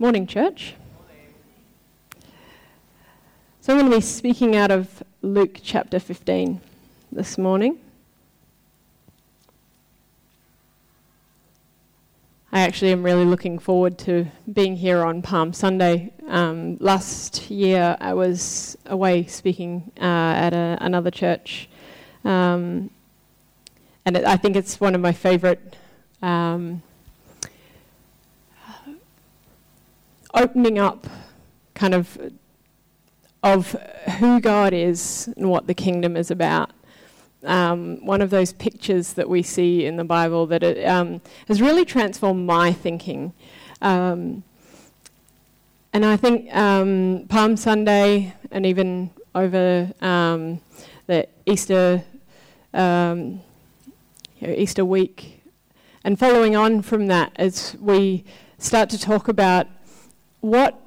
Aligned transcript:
Morning, 0.00 0.26
church. 0.26 0.72
So, 3.60 3.74
I'm 3.74 3.80
going 3.80 3.90
to 3.90 3.98
be 3.98 4.00
speaking 4.00 4.56
out 4.56 4.70
of 4.70 5.02
Luke 5.20 5.58
chapter 5.62 6.00
15 6.00 6.58
this 7.12 7.36
morning. 7.36 7.78
I 12.50 12.62
actually 12.62 12.92
am 12.92 13.02
really 13.02 13.26
looking 13.26 13.58
forward 13.58 13.98
to 13.98 14.28
being 14.50 14.76
here 14.76 15.04
on 15.04 15.20
Palm 15.20 15.52
Sunday. 15.52 16.14
Um, 16.28 16.78
last 16.78 17.50
year, 17.50 17.98
I 18.00 18.14
was 18.14 18.78
away 18.86 19.26
speaking 19.26 19.92
uh, 20.00 20.04
at 20.04 20.54
a, 20.54 20.78
another 20.80 21.10
church, 21.10 21.68
um, 22.24 22.88
and 24.06 24.16
it, 24.16 24.24
I 24.24 24.38
think 24.38 24.56
it's 24.56 24.80
one 24.80 24.94
of 24.94 25.02
my 25.02 25.12
favourite. 25.12 25.60
Um, 26.22 26.82
opening 30.34 30.78
up 30.78 31.06
kind 31.74 31.94
of 31.94 32.18
of 33.42 33.72
who 34.18 34.40
God 34.40 34.74
is 34.74 35.32
and 35.36 35.48
what 35.48 35.66
the 35.66 35.74
kingdom 35.74 36.16
is 36.16 36.30
about. 36.30 36.72
Um, 37.42 38.04
one 38.04 38.20
of 38.20 38.28
those 38.28 38.52
pictures 38.52 39.14
that 39.14 39.28
we 39.28 39.42
see 39.42 39.86
in 39.86 39.96
the 39.96 40.04
Bible 40.04 40.46
that 40.48 40.62
it, 40.62 40.84
um, 40.86 41.22
has 41.48 41.62
really 41.62 41.86
transformed 41.86 42.46
my 42.46 42.70
thinking. 42.70 43.32
Um, 43.80 44.42
and 45.94 46.04
I 46.04 46.16
think 46.16 46.54
um, 46.54 47.24
Palm 47.30 47.56
Sunday 47.56 48.34
and 48.50 48.66
even 48.66 49.10
over 49.34 49.90
um, 50.02 50.60
the 51.06 51.26
Easter 51.46 52.04
um, 52.74 53.40
you 54.38 54.48
know, 54.48 54.54
Easter 54.54 54.84
week, 54.84 55.42
and 56.04 56.18
following 56.18 56.56
on 56.56 56.82
from 56.82 57.08
that, 57.08 57.32
as 57.36 57.76
we 57.80 58.24
start 58.58 58.88
to 58.90 58.98
talk 58.98 59.28
about 59.28 59.66
what 60.40 60.80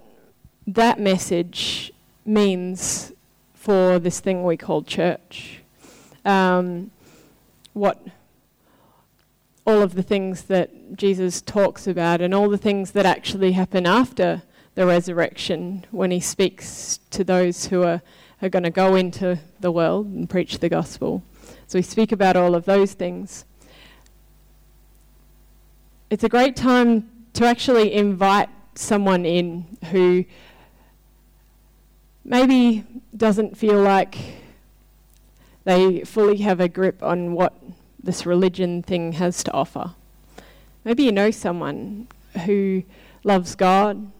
that 0.67 0.99
message 0.99 1.91
means 2.25 3.11
for 3.53 3.99
this 3.99 4.19
thing 4.19 4.43
we 4.43 4.57
call 4.57 4.83
church. 4.83 5.61
Um, 6.25 6.91
what 7.73 7.99
all 9.65 9.81
of 9.81 9.95
the 9.95 10.03
things 10.03 10.43
that 10.43 10.95
Jesus 10.95 11.41
talks 11.41 11.87
about 11.87 12.21
and 12.21 12.33
all 12.33 12.49
the 12.49 12.57
things 12.57 12.91
that 12.91 13.05
actually 13.05 13.53
happen 13.53 13.85
after 13.85 14.41
the 14.75 14.85
resurrection 14.85 15.85
when 15.91 16.11
he 16.11 16.19
speaks 16.19 16.99
to 17.11 17.23
those 17.23 17.67
who 17.67 17.83
are, 17.83 18.01
are 18.41 18.49
going 18.49 18.63
to 18.63 18.69
go 18.69 18.95
into 18.95 19.39
the 19.59 19.71
world 19.71 20.07
and 20.07 20.29
preach 20.29 20.59
the 20.59 20.69
gospel. 20.69 21.23
So 21.67 21.79
we 21.79 21.83
speak 21.83 22.11
about 22.11 22.35
all 22.35 22.55
of 22.55 22.65
those 22.65 22.93
things. 22.93 23.45
It's 26.09 26.23
a 26.23 26.29
great 26.29 26.55
time 26.55 27.09
to 27.33 27.45
actually 27.45 27.93
invite 27.93 28.49
someone 28.75 29.25
in 29.25 29.77
who 29.91 30.25
maybe 32.25 32.83
doesn't 33.15 33.57
feel 33.57 33.81
like 33.81 34.17
they 35.63 36.01
fully 36.01 36.37
have 36.37 36.59
a 36.59 36.67
grip 36.67 37.01
on 37.01 37.33
what 37.33 37.53
this 38.01 38.25
religion 38.25 38.83
thing 38.83 39.13
has 39.13 39.43
to 39.43 39.51
offer. 39.53 39.93
Maybe 40.83 41.03
you 41.03 41.11
know 41.11 41.31
someone 41.31 42.07
who 42.45 42.83
loves 43.23 43.55
God, 43.55 44.11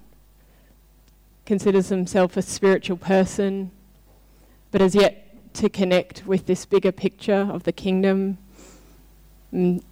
considers 1.46 1.90
himself 1.90 2.38
a 2.38 2.42
spiritual 2.42 2.98
person, 2.98 3.72
but 4.72 4.80
has 4.80 4.96
yet 4.96 5.54
to 5.56 5.70
connect 5.70 6.26
with 6.26 6.46
this 6.46 6.66
bigger 6.66 6.92
picture 6.92 7.50
of 7.52 7.64
the 7.64 7.72
kingdom 7.72 8.38
and 9.52 9.84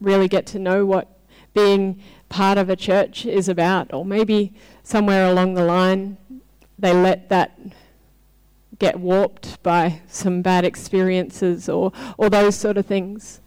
really 0.00 0.28
get 0.28 0.46
to 0.46 0.58
know 0.58 0.84
what 0.84 1.08
being 1.54 2.02
part 2.32 2.56
of 2.56 2.70
a 2.70 2.76
church 2.76 3.26
is 3.26 3.48
about. 3.48 3.92
Or 3.92 4.04
maybe 4.04 4.52
somewhere 4.82 5.26
along 5.30 5.54
the 5.54 5.64
line 5.64 6.16
they 6.78 6.92
let 6.92 7.28
that 7.28 7.58
get 8.78 8.98
warped 8.98 9.62
by 9.62 10.00
some 10.08 10.42
bad 10.42 10.64
experiences 10.64 11.68
or, 11.68 11.92
or 12.16 12.28
those 12.28 12.56
sort 12.56 12.76
of 12.76 12.86
things. 12.86 13.40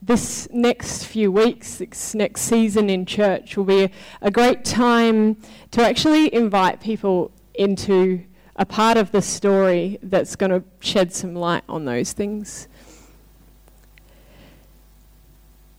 This 0.00 0.48
next 0.50 1.04
few 1.04 1.30
weeks, 1.30 1.76
this 1.76 2.14
next 2.14 2.42
season 2.42 2.88
in 2.88 3.04
church 3.04 3.56
will 3.56 3.64
be 3.64 3.84
a, 3.84 3.90
a 4.22 4.30
great 4.30 4.64
time 4.64 5.36
to 5.72 5.82
actually 5.82 6.32
invite 6.32 6.80
people 6.80 7.30
into 7.54 8.24
a 8.56 8.64
part 8.64 8.96
of 8.96 9.12
the 9.12 9.22
story 9.22 9.98
that's 10.02 10.36
going 10.36 10.50
to 10.50 10.62
shed 10.80 11.12
some 11.12 11.34
light 11.34 11.64
on 11.68 11.84
those 11.84 12.12
things. 12.12 12.68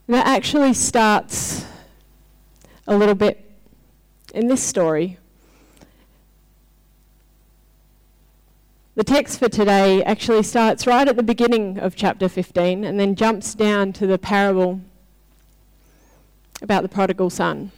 That 0.08 0.28
actually 0.28 0.74
starts 0.74 1.66
a 2.88 2.96
little 2.96 3.16
bit 3.16 3.52
in 4.34 4.48
this 4.48 4.62
story. 4.62 5.18
The 8.96 9.04
text 9.04 9.40
for 9.40 9.50
today 9.50 10.04
actually 10.04 10.44
starts 10.44 10.86
right 10.86 11.08
at 11.08 11.16
the 11.16 11.24
beginning 11.24 11.80
of 11.80 11.96
chapter 11.96 12.30
15 12.30 12.84
and 12.84 13.00
then 13.00 13.16
jumps 13.16 13.56
down 13.56 13.92
to 13.94 14.06
the 14.06 14.20
parable 14.20 14.82
about 16.62 16.84
the 16.84 16.90
prodigal 16.90 17.30
son, 17.30 17.72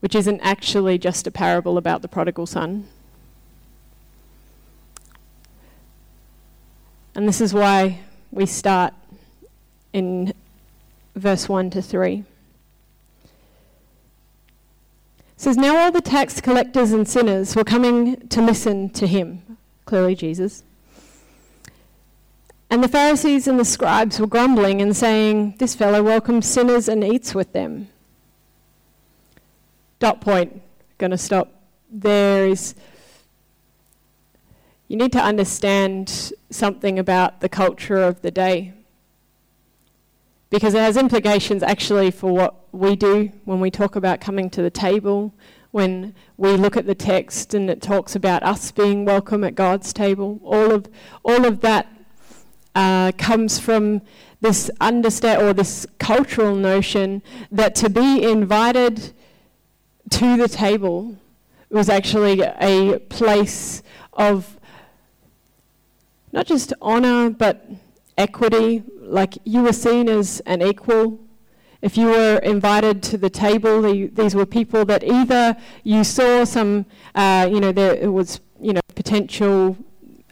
which 0.00 0.14
isn't 0.14 0.40
actually 0.40 0.96
just 0.96 1.26
a 1.26 1.30
parable 1.30 1.76
about 1.76 2.00
the 2.00 2.08
prodigal 2.08 2.46
son. 2.46 2.88
And 7.16 7.26
this 7.26 7.40
is 7.40 7.54
why 7.54 8.00
we 8.30 8.44
start 8.44 8.92
in 9.94 10.34
verse 11.14 11.48
1 11.48 11.70
to 11.70 11.80
3. 11.80 12.24
It 13.24 13.30
says, 15.38 15.56
Now 15.56 15.78
all 15.78 15.90
the 15.90 16.02
tax 16.02 16.42
collectors 16.42 16.92
and 16.92 17.08
sinners 17.08 17.56
were 17.56 17.64
coming 17.64 18.28
to 18.28 18.42
listen 18.42 18.90
to 18.90 19.06
him, 19.06 19.56
clearly 19.86 20.14
Jesus. 20.14 20.62
And 22.68 22.84
the 22.84 22.88
Pharisees 22.88 23.48
and 23.48 23.58
the 23.58 23.64
scribes 23.64 24.20
were 24.20 24.26
grumbling 24.26 24.82
and 24.82 24.94
saying, 24.94 25.54
This 25.58 25.74
fellow 25.74 26.02
welcomes 26.02 26.46
sinners 26.46 26.86
and 26.86 27.02
eats 27.02 27.34
with 27.34 27.54
them. 27.54 27.88
Dot 30.00 30.20
point. 30.20 30.60
Going 30.98 31.12
to 31.12 31.18
stop. 31.18 31.48
There 31.90 32.46
is 32.46 32.74
you 34.88 34.96
need 34.96 35.12
to 35.12 35.20
understand 35.20 36.32
something 36.50 36.98
about 36.98 37.40
the 37.40 37.48
culture 37.48 38.02
of 38.02 38.22
the 38.22 38.30
day 38.30 38.72
because 40.50 40.74
it 40.74 40.80
has 40.80 40.96
implications 40.96 41.62
actually 41.62 42.10
for 42.10 42.32
what 42.32 42.54
we 42.72 42.94
do 42.94 43.32
when 43.44 43.60
we 43.60 43.70
talk 43.70 43.96
about 43.96 44.20
coming 44.20 44.48
to 44.48 44.62
the 44.62 44.70
table, 44.70 45.34
when 45.72 46.14
we 46.36 46.52
look 46.52 46.76
at 46.76 46.86
the 46.86 46.94
text 46.94 47.52
and 47.52 47.68
it 47.68 47.82
talks 47.82 48.14
about 48.14 48.42
us 48.44 48.70
being 48.70 49.04
welcome 49.04 49.42
at 49.42 49.56
God's 49.56 49.92
table. 49.92 50.40
All 50.44 50.70
of, 50.70 50.88
all 51.24 51.44
of 51.44 51.60
that 51.62 51.88
uh, 52.76 53.10
comes 53.18 53.58
from 53.58 54.02
this 54.40 54.70
understand 54.80 55.42
or 55.42 55.52
this 55.52 55.84
cultural 55.98 56.54
notion 56.54 57.22
that 57.50 57.74
to 57.74 57.90
be 57.90 58.22
invited 58.22 59.12
to 60.10 60.36
the 60.36 60.48
table 60.48 61.16
was 61.70 61.88
actually 61.88 62.40
a 62.42 63.00
place 63.08 63.82
of 64.12 64.56
not 66.36 66.46
just 66.46 66.74
honour, 66.82 67.30
but 67.30 67.66
equity. 68.18 68.82
Like 69.00 69.38
you 69.44 69.62
were 69.62 69.72
seen 69.72 70.06
as 70.08 70.40
an 70.40 70.60
equal. 70.60 71.18
If 71.80 71.96
you 71.96 72.08
were 72.08 72.36
invited 72.42 73.02
to 73.04 73.16
the 73.16 73.30
table, 73.30 73.80
the, 73.80 74.08
these 74.08 74.34
were 74.34 74.44
people 74.44 74.84
that 74.84 75.02
either 75.02 75.56
you 75.82 76.04
saw 76.04 76.44
some, 76.44 76.84
uh, 77.14 77.48
you 77.50 77.58
know, 77.58 77.72
there 77.72 78.12
was, 78.12 78.40
you 78.60 78.74
know, 78.74 78.82
potential 78.94 79.78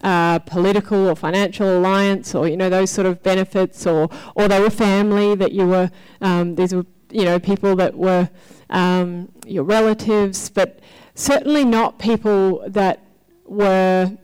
uh, 0.02 0.40
political 0.40 1.08
or 1.08 1.16
financial 1.16 1.78
alliance, 1.78 2.34
or 2.34 2.46
you 2.48 2.58
know, 2.58 2.68
those 2.68 2.90
sort 2.90 3.06
of 3.06 3.22
benefits, 3.22 3.86
or 3.86 4.10
or 4.34 4.46
they 4.46 4.60
were 4.60 4.68
family 4.68 5.34
that 5.34 5.52
you 5.52 5.66
were. 5.66 5.90
Um, 6.20 6.54
these 6.54 6.74
were, 6.74 6.84
you 7.10 7.24
know, 7.24 7.38
people 7.38 7.76
that 7.76 7.96
were 7.96 8.28
um, 8.68 9.30
your 9.46 9.64
relatives, 9.64 10.50
but 10.50 10.80
certainly 11.14 11.64
not 11.64 11.98
people 11.98 12.62
that 12.68 13.00
were 13.46 14.18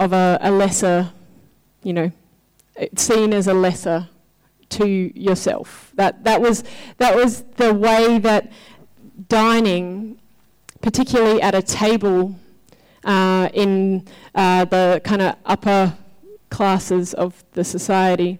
of 0.00 0.14
a, 0.14 0.38
a 0.40 0.50
lesser, 0.50 1.12
you 1.84 1.92
know, 1.92 2.10
seen 2.96 3.34
as 3.34 3.46
a 3.46 3.54
lesser 3.54 4.08
to 4.70 4.86
yourself. 4.86 5.92
That, 5.94 6.24
that, 6.24 6.40
was, 6.40 6.64
that 6.96 7.14
was 7.14 7.42
the 7.56 7.74
way 7.74 8.18
that 8.18 8.50
dining, 9.28 10.18
particularly 10.80 11.42
at 11.42 11.54
a 11.54 11.60
table 11.60 12.34
uh, 13.04 13.50
in 13.52 14.06
uh, 14.34 14.64
the 14.64 15.02
kind 15.04 15.20
of 15.20 15.36
upper 15.44 15.94
classes 16.48 17.12
of 17.12 17.44
the 17.52 17.62
society, 17.62 18.38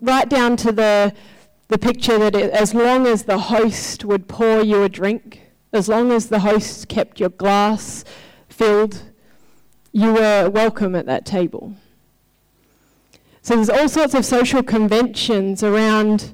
right 0.00 0.28
down 0.28 0.56
to 0.56 0.72
the, 0.72 1.14
the 1.68 1.76
picture 1.76 2.18
that 2.18 2.34
it, 2.34 2.50
as 2.50 2.72
long 2.72 3.06
as 3.06 3.24
the 3.24 3.38
host 3.38 4.06
would 4.06 4.26
pour 4.26 4.62
you 4.62 4.82
a 4.82 4.88
drink, 4.88 5.42
as 5.70 5.86
long 5.86 6.10
as 6.12 6.30
the 6.30 6.40
host 6.40 6.88
kept 6.88 7.20
your 7.20 7.28
glass 7.28 8.04
filled, 8.48 9.09
you 9.92 10.12
were 10.12 10.48
welcome 10.50 10.94
at 10.94 11.06
that 11.06 11.26
table. 11.26 11.74
So 13.42 13.56
there's 13.56 13.70
all 13.70 13.88
sorts 13.88 14.14
of 14.14 14.24
social 14.24 14.62
conventions 14.62 15.62
around 15.62 16.32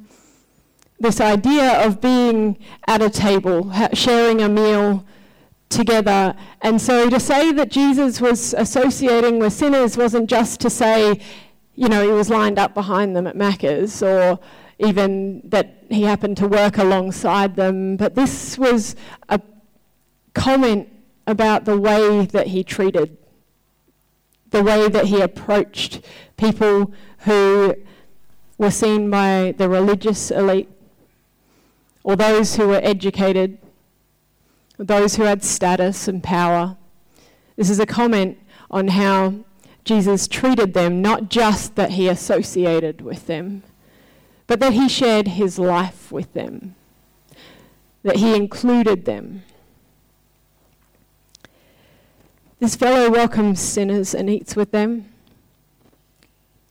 this 0.98 1.20
idea 1.20 1.84
of 1.84 2.00
being 2.00 2.58
at 2.86 3.02
a 3.02 3.10
table, 3.10 3.72
sharing 3.92 4.40
a 4.40 4.48
meal 4.48 5.04
together. 5.68 6.34
And 6.62 6.80
so 6.80 7.08
to 7.08 7.20
say 7.20 7.52
that 7.52 7.70
Jesus 7.70 8.20
was 8.20 8.54
associating 8.54 9.38
with 9.38 9.52
sinners 9.52 9.96
wasn't 9.96 10.28
just 10.28 10.60
to 10.60 10.70
say, 10.70 11.20
you 11.74 11.88
know, 11.88 12.02
he 12.02 12.12
was 12.12 12.30
lined 12.30 12.58
up 12.58 12.74
behind 12.74 13.14
them 13.14 13.26
at 13.26 13.36
Macca's 13.36 14.02
or 14.02 14.38
even 14.78 15.42
that 15.44 15.84
he 15.88 16.02
happened 16.02 16.36
to 16.38 16.48
work 16.48 16.78
alongside 16.78 17.56
them, 17.56 17.96
but 17.96 18.14
this 18.14 18.58
was 18.58 18.96
a 19.28 19.40
comment 20.34 20.88
about 21.26 21.64
the 21.64 21.78
way 21.78 22.26
that 22.26 22.48
he 22.48 22.62
treated, 22.62 23.16
the 24.56 24.62
way 24.62 24.88
that 24.88 25.06
he 25.06 25.20
approached 25.20 26.00
people 26.36 26.92
who 27.20 27.74
were 28.58 28.70
seen 28.70 29.10
by 29.10 29.54
the 29.58 29.68
religious 29.68 30.30
elite 30.30 30.68
or 32.02 32.16
those 32.16 32.56
who 32.56 32.68
were 32.68 32.80
educated, 32.82 33.58
those 34.78 35.16
who 35.16 35.24
had 35.24 35.42
status 35.44 36.08
and 36.08 36.22
power. 36.22 36.76
This 37.56 37.70
is 37.70 37.80
a 37.80 37.86
comment 37.86 38.38
on 38.70 38.88
how 38.88 39.34
Jesus 39.84 40.26
treated 40.26 40.74
them, 40.74 41.02
not 41.02 41.28
just 41.28 41.74
that 41.76 41.92
he 41.92 42.08
associated 42.08 43.00
with 43.00 43.26
them 43.26 43.62
but 44.46 44.60
that 44.60 44.72
he 44.72 44.88
shared 44.88 45.28
his 45.28 45.58
life 45.58 46.12
with 46.12 46.32
them, 46.32 46.74
that 48.02 48.16
he 48.16 48.34
included 48.34 49.04
them. 49.04 49.42
This 52.58 52.74
fellow 52.74 53.10
welcomes 53.10 53.60
sinners 53.60 54.14
and 54.14 54.30
eats 54.30 54.56
with 54.56 54.70
them. 54.70 55.12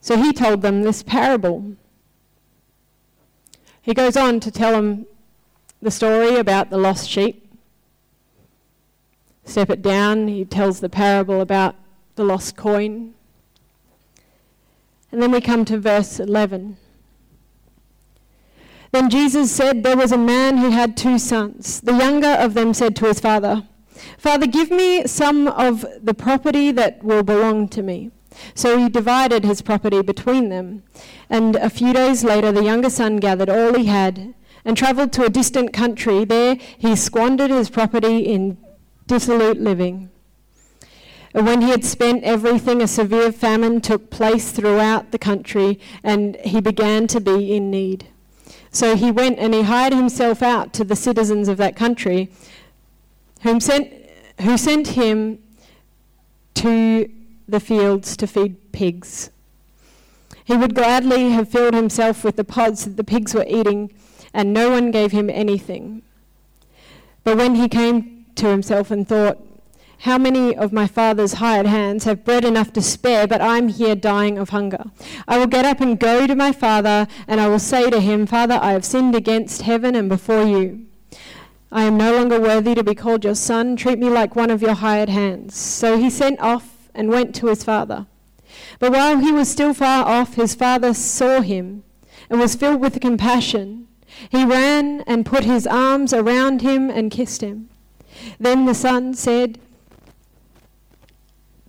So 0.00 0.16
he 0.16 0.32
told 0.32 0.62
them 0.62 0.82
this 0.82 1.02
parable. 1.02 1.76
He 3.82 3.94
goes 3.94 4.16
on 4.16 4.40
to 4.40 4.50
tell 4.50 4.72
them 4.72 5.06
the 5.80 5.90
story 5.90 6.36
about 6.36 6.70
the 6.70 6.78
lost 6.78 7.08
sheep. 7.08 7.52
Step 9.44 9.70
it 9.70 9.80
down, 9.80 10.26
he 10.26 10.44
tells 10.44 10.80
the 10.80 10.88
parable 10.88 11.40
about 11.40 11.76
the 12.16 12.24
lost 12.24 12.56
coin. 12.56 13.14
And 15.12 15.22
then 15.22 15.30
we 15.30 15.40
come 15.40 15.64
to 15.66 15.78
verse 15.78 16.18
11. 16.18 16.78
Then 18.90 19.08
Jesus 19.08 19.52
said, 19.52 19.82
There 19.82 19.96
was 19.96 20.10
a 20.10 20.18
man 20.18 20.56
who 20.58 20.70
had 20.70 20.96
two 20.96 21.18
sons. 21.18 21.80
The 21.80 21.94
younger 21.96 22.30
of 22.30 22.54
them 22.54 22.74
said 22.74 22.96
to 22.96 23.06
his 23.06 23.20
father, 23.20 23.68
Father, 24.18 24.46
give 24.46 24.70
me 24.70 25.06
some 25.06 25.48
of 25.48 25.84
the 26.02 26.14
property 26.14 26.70
that 26.72 27.02
will 27.02 27.22
belong 27.22 27.68
to 27.68 27.82
me. 27.82 28.10
So 28.54 28.78
he 28.78 28.88
divided 28.88 29.44
his 29.44 29.62
property 29.62 30.02
between 30.02 30.48
them. 30.50 30.82
And 31.30 31.56
a 31.56 31.70
few 31.70 31.92
days 31.92 32.22
later, 32.22 32.52
the 32.52 32.64
younger 32.64 32.90
son 32.90 33.16
gathered 33.16 33.48
all 33.48 33.74
he 33.74 33.86
had 33.86 34.34
and 34.64 34.76
travelled 34.76 35.12
to 35.14 35.24
a 35.24 35.30
distant 35.30 35.72
country. 35.72 36.24
There 36.24 36.56
he 36.76 36.96
squandered 36.96 37.50
his 37.50 37.70
property 37.70 38.18
in 38.18 38.58
dissolute 39.06 39.60
living. 39.60 40.10
When 41.32 41.60
he 41.60 41.68
had 41.68 41.84
spent 41.84 42.24
everything, 42.24 42.80
a 42.80 42.88
severe 42.88 43.30
famine 43.30 43.82
took 43.82 44.10
place 44.10 44.52
throughout 44.52 45.12
the 45.12 45.18
country, 45.18 45.78
and 46.02 46.36
he 46.36 46.62
began 46.62 47.06
to 47.08 47.20
be 47.20 47.54
in 47.54 47.70
need. 47.70 48.06
So 48.70 48.96
he 48.96 49.10
went 49.10 49.38
and 49.38 49.52
he 49.52 49.62
hired 49.62 49.92
himself 49.92 50.42
out 50.42 50.72
to 50.74 50.84
the 50.84 50.96
citizens 50.96 51.48
of 51.48 51.58
that 51.58 51.76
country, 51.76 52.30
whom 53.42 53.60
sent, 53.60 53.92
who 54.40 54.56
sent 54.56 54.88
him 54.88 55.38
to 56.54 57.10
the 57.48 57.60
fields 57.60 58.16
to 58.16 58.26
feed 58.26 58.72
pigs. 58.72 59.30
He 60.44 60.56
would 60.56 60.74
gladly 60.74 61.30
have 61.30 61.48
filled 61.48 61.74
himself 61.74 62.24
with 62.24 62.36
the 62.36 62.44
pods 62.44 62.84
that 62.84 62.96
the 62.96 63.04
pigs 63.04 63.34
were 63.34 63.46
eating, 63.48 63.92
and 64.32 64.52
no 64.52 64.70
one 64.70 64.90
gave 64.90 65.12
him 65.12 65.28
anything. 65.28 66.02
But 67.24 67.36
when 67.36 67.56
he 67.56 67.68
came 67.68 68.26
to 68.36 68.48
himself 68.48 68.90
and 68.90 69.08
thought, 69.08 69.38
how 70.00 70.18
many 70.18 70.54
of 70.54 70.72
my 70.72 70.86
father's 70.86 71.34
hired 71.34 71.66
hands 71.66 72.04
have 72.04 72.24
bread 72.24 72.44
enough 72.44 72.72
to 72.74 72.82
spare, 72.82 73.26
but 73.26 73.40
I'm 73.40 73.68
here 73.68 73.96
dying 73.96 74.38
of 74.38 74.50
hunger? 74.50 74.84
I 75.26 75.38
will 75.38 75.46
get 75.46 75.64
up 75.64 75.80
and 75.80 75.98
go 75.98 76.26
to 76.26 76.34
my 76.36 76.52
father, 76.52 77.08
and 77.26 77.40
I 77.40 77.48
will 77.48 77.58
say 77.58 77.90
to 77.90 78.00
him, 78.00 78.26
Father, 78.26 78.58
I 78.60 78.72
have 78.72 78.84
sinned 78.84 79.14
against 79.14 79.62
heaven 79.62 79.94
and 79.94 80.08
before 80.08 80.44
you. 80.44 80.86
I 81.72 81.82
am 81.82 81.96
no 81.96 82.14
longer 82.14 82.40
worthy 82.40 82.74
to 82.74 82.84
be 82.84 82.94
called 82.94 83.24
your 83.24 83.34
son. 83.34 83.76
Treat 83.76 83.98
me 83.98 84.08
like 84.08 84.36
one 84.36 84.50
of 84.50 84.62
your 84.62 84.74
hired 84.74 85.08
hands. 85.08 85.56
So 85.56 85.98
he 85.98 86.10
sent 86.10 86.40
off 86.40 86.88
and 86.94 87.08
went 87.08 87.34
to 87.36 87.48
his 87.48 87.64
father. 87.64 88.06
But 88.78 88.92
while 88.92 89.18
he 89.18 89.32
was 89.32 89.50
still 89.50 89.74
far 89.74 90.06
off, 90.06 90.34
his 90.34 90.54
father 90.54 90.94
saw 90.94 91.40
him 91.40 91.82
and 92.30 92.40
was 92.40 92.54
filled 92.54 92.80
with 92.80 93.00
compassion. 93.00 93.88
He 94.30 94.44
ran 94.44 95.02
and 95.02 95.26
put 95.26 95.44
his 95.44 95.66
arms 95.66 96.12
around 96.12 96.62
him 96.62 96.88
and 96.88 97.10
kissed 97.10 97.42
him. 97.42 97.68
Then 98.38 98.64
the 98.64 98.74
son 98.74 99.14
said, 99.14 99.58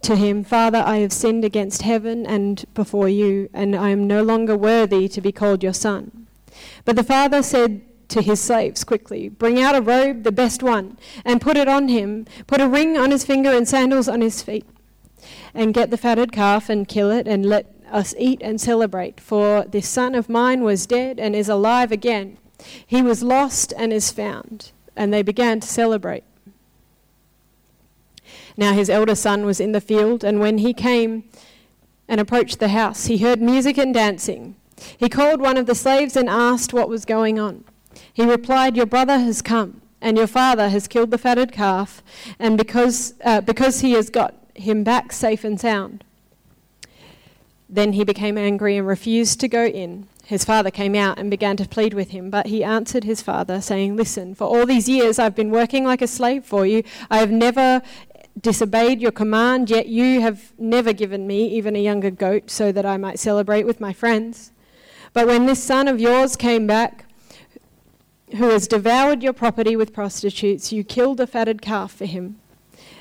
to 0.08 0.16
him, 0.16 0.44
Father, 0.44 0.82
I 0.86 0.98
have 0.98 1.12
sinned 1.12 1.44
against 1.44 1.82
heaven 1.82 2.26
and 2.26 2.64
before 2.74 3.10
you, 3.10 3.50
and 3.54 3.76
I 3.76 3.90
am 3.90 4.08
no 4.08 4.24
longer 4.24 4.56
worthy 4.56 5.10
to 5.10 5.20
be 5.20 5.34
called 5.34 5.64
your 5.64 5.74
son. 5.74 6.28
But 6.86 6.96
the 6.96 7.04
father 7.04 7.44
said 7.44 7.82
to 8.10 8.22
his 8.22 8.42
slaves 8.42 8.84
quickly, 8.84 9.30
Bring 9.30 9.62
out 9.62 9.76
a 9.76 9.82
robe, 9.82 10.24
the 10.24 10.32
best 10.32 10.64
one, 10.64 10.98
and 11.26 11.42
put 11.42 11.58
it 11.58 11.68
on 11.68 11.88
him. 11.88 12.26
Put 12.48 12.62
a 12.62 12.68
ring 12.68 12.98
on 12.98 13.12
his 13.12 13.26
finger 13.26 13.52
and 13.52 13.68
sandals 13.68 14.08
on 14.08 14.22
his 14.22 14.42
feet. 14.42 14.66
And 15.54 15.74
get 15.74 15.90
the 15.90 15.98
fatted 15.98 16.32
calf 16.32 16.70
and 16.70 16.88
kill 16.88 17.12
it, 17.12 17.28
and 17.28 17.46
let 17.46 17.74
us 17.92 18.14
eat 18.18 18.42
and 18.42 18.60
celebrate. 18.60 19.20
For 19.20 19.66
this 19.66 19.88
son 19.88 20.16
of 20.16 20.30
mine 20.30 20.64
was 20.64 20.86
dead 20.86 21.20
and 21.20 21.36
is 21.36 21.50
alive 21.50 21.92
again. 21.92 22.38
He 22.86 23.02
was 23.02 23.24
lost 23.24 23.74
and 23.78 23.92
is 23.92 24.12
found. 24.12 24.72
And 24.96 25.14
they 25.14 25.22
began 25.22 25.60
to 25.60 25.68
celebrate. 25.68 26.24
Now 28.56 28.74
his 28.74 28.90
elder 28.90 29.16
son 29.16 29.46
was 29.46 29.60
in 29.60 29.72
the 29.72 29.82
field, 29.82 30.24
and 30.24 30.40
when 30.40 30.58
he 30.58 30.74
came 30.74 31.26
and 32.08 32.20
approached 32.20 32.60
the 32.60 32.70
house, 32.70 33.06
he 33.06 33.20
heard 33.20 33.40
music 33.40 33.78
and 33.78 33.94
dancing. 33.94 34.56
He 34.98 35.10
called 35.10 35.42
one 35.42 35.58
of 35.58 35.66
the 35.66 35.76
slaves 35.76 36.16
and 36.16 36.30
asked 36.30 36.74
what 36.74 36.90
was 36.90 37.06
going 37.06 37.40
on. 37.40 37.64
He 38.14 38.26
replied, 38.26 38.76
Your 38.76 38.86
brother 38.86 39.20
has 39.20 39.42
come, 39.42 39.82
and 40.02 40.18
your 40.18 40.28
father 40.28 40.70
has 40.70 40.88
killed 40.88 41.12
the 41.12 41.18
fatted 41.18 41.52
calf, 41.52 42.04
and 42.40 42.58
because, 42.58 43.14
uh, 43.24 43.42
because 43.42 43.82
he 43.82 43.92
has 43.94 44.10
got 44.10 44.36
him 44.54 44.84
back 44.84 45.12
safe 45.12 45.44
and 45.44 45.60
sound. 45.60 46.04
Then 47.70 47.94
he 47.94 48.04
became 48.04 48.38
angry 48.38 48.78
and 48.78 48.88
refused 48.88 49.40
to 49.42 49.48
go 49.48 49.66
in. 49.66 50.08
His 50.26 50.44
father 50.44 50.72
came 50.72 50.96
out 50.96 51.18
and 51.18 51.30
began 51.30 51.56
to 51.58 51.68
plead 51.68 51.94
with 51.94 52.10
him, 52.10 52.30
but 52.30 52.48
he 52.48 52.64
answered 52.64 53.04
his 53.04 53.22
father, 53.22 53.62
saying, 53.62 53.96
Listen, 53.96 54.36
for 54.36 54.46
all 54.46 54.66
these 54.66 54.90
years 54.90 55.20
I've 55.20 55.36
been 55.36 55.52
working 55.52 55.86
like 55.86 56.02
a 56.02 56.08
slave 56.08 56.44
for 56.44 56.66
you. 56.66 56.84
I 57.10 57.20
have 57.20 57.32
never 57.32 57.82
disobeyed 58.40 59.02
your 59.02 59.12
command, 59.12 59.70
yet 59.70 59.88
you 59.88 60.22
have 60.22 60.54
never 60.58 60.94
given 60.94 61.28
me 61.28 61.48
even 61.48 61.76
a 61.76 61.80
younger 61.82 62.12
goat 62.12 62.50
so 62.50 62.72
that 62.72 62.86
I 62.86 62.98
might 62.98 63.20
celebrate 63.20 63.66
with 63.66 63.80
my 63.80 63.94
friends. 63.94 64.52
But 65.14 65.28
when 65.28 65.46
this 65.46 65.64
son 65.64 65.88
of 65.88 66.00
yours 66.00 66.36
came 66.36 66.68
back, 66.68 67.06
who 68.36 68.50
has 68.50 68.68
devoured 68.68 69.24
your 69.24 69.34
property 69.34 69.76
with 69.76 69.94
prostitutes, 69.94 70.72
you 70.72 70.84
killed 70.84 71.20
a 71.20 71.28
fatted 71.28 71.62
calf 71.62 71.94
for 71.94 72.06
him. 72.06 72.40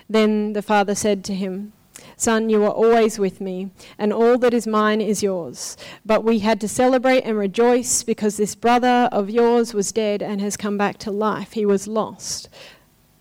Then 0.08 0.52
the 0.52 0.62
father 0.62 0.94
said 0.94 1.24
to 1.24 1.34
him, 1.34 1.72
Son, 2.16 2.48
you 2.48 2.64
are 2.64 2.70
always 2.70 3.18
with 3.18 3.40
me, 3.40 3.70
and 3.98 4.12
all 4.12 4.38
that 4.38 4.54
is 4.54 4.66
mine 4.66 5.00
is 5.00 5.22
yours. 5.22 5.76
But 6.04 6.24
we 6.24 6.38
had 6.38 6.60
to 6.60 6.68
celebrate 6.68 7.22
and 7.22 7.36
rejoice 7.36 8.02
because 8.02 8.36
this 8.36 8.54
brother 8.54 9.08
of 9.12 9.28
yours 9.28 9.74
was 9.74 9.92
dead 9.92 10.22
and 10.22 10.40
has 10.40 10.56
come 10.56 10.78
back 10.78 10.98
to 10.98 11.10
life. 11.10 11.52
He 11.52 11.66
was 11.66 11.86
lost, 11.86 12.48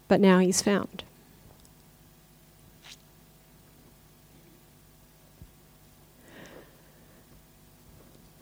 but 0.07 0.21
now 0.21 0.39
he's 0.39 0.61
found. 0.61 1.03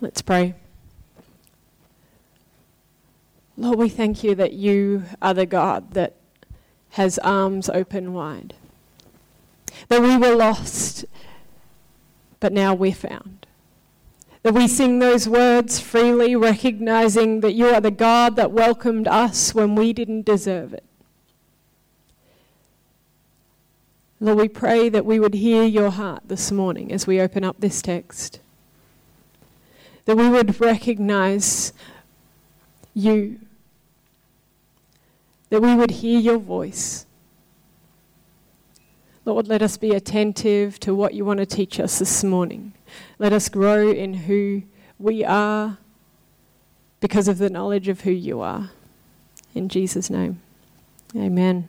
Let's 0.01 0.21
pray. 0.21 0.53
Lord, 3.57 3.77
we 3.77 3.89
thank 3.89 4.23
you 4.23 4.35
that 4.35 4.53
you 4.53 5.03
are 5.21 5.33
the 5.33 5.45
God 5.45 5.91
that 5.93 6.15
has 6.91 7.19
arms 7.19 7.69
open 7.69 8.13
wide. 8.13 8.55
That 9.87 10.01
we 10.01 10.17
were 10.17 10.35
lost, 10.35 11.05
but 12.39 12.53
now 12.53 12.73
we're 12.73 12.93
found. 12.93 13.45
That 14.41 14.53
we 14.53 14.67
sing 14.67 14.99
those 14.99 15.29
words 15.29 15.79
freely, 15.79 16.35
recognizing 16.35 17.41
that 17.41 17.53
you 17.53 17.67
are 17.67 17.81
the 17.81 17.91
God 17.91 18.35
that 18.35 18.51
welcomed 18.51 19.07
us 19.07 19.53
when 19.53 19.75
we 19.75 19.93
didn't 19.93 20.25
deserve 20.25 20.73
it. 20.73 20.83
Lord, 24.19 24.37
we 24.37 24.47
pray 24.47 24.89
that 24.89 25.05
we 25.05 25.19
would 25.19 25.33
hear 25.33 25.63
your 25.63 25.91
heart 25.91 26.23
this 26.25 26.51
morning 26.51 26.91
as 26.91 27.05
we 27.05 27.19
open 27.19 27.43
up 27.43 27.57
this 27.59 27.81
text 27.81 28.39
that 30.05 30.15
we 30.15 30.29
would 30.29 30.59
recognize 30.59 31.73
you, 32.93 33.39
that 35.53 35.61
we 35.61 35.75
would 35.75 35.91
hear 35.91 36.19
your 36.19 36.39
voice. 36.39 37.05
Lord, 39.23 39.47
let 39.47 39.61
us 39.61 39.77
be 39.77 39.91
attentive 39.91 40.79
to 40.79 40.95
what 40.95 41.13
you 41.13 41.25
want 41.25 41.41
to 41.41 41.45
teach 41.45 41.79
us 41.79 41.99
this 41.99 42.23
morning. 42.23 42.73
Let 43.19 43.33
us 43.33 43.49
grow 43.49 43.91
in 43.91 44.15
who 44.15 44.63
we 44.97 45.23
are 45.23 45.77
because 47.01 47.27
of 47.27 47.37
the 47.37 47.51
knowledge 47.51 47.87
of 47.87 48.01
who 48.01 48.09
you 48.09 48.41
are. 48.41 48.71
In 49.53 49.69
Jesus' 49.69 50.09
name, 50.09 50.41
amen. 51.15 51.67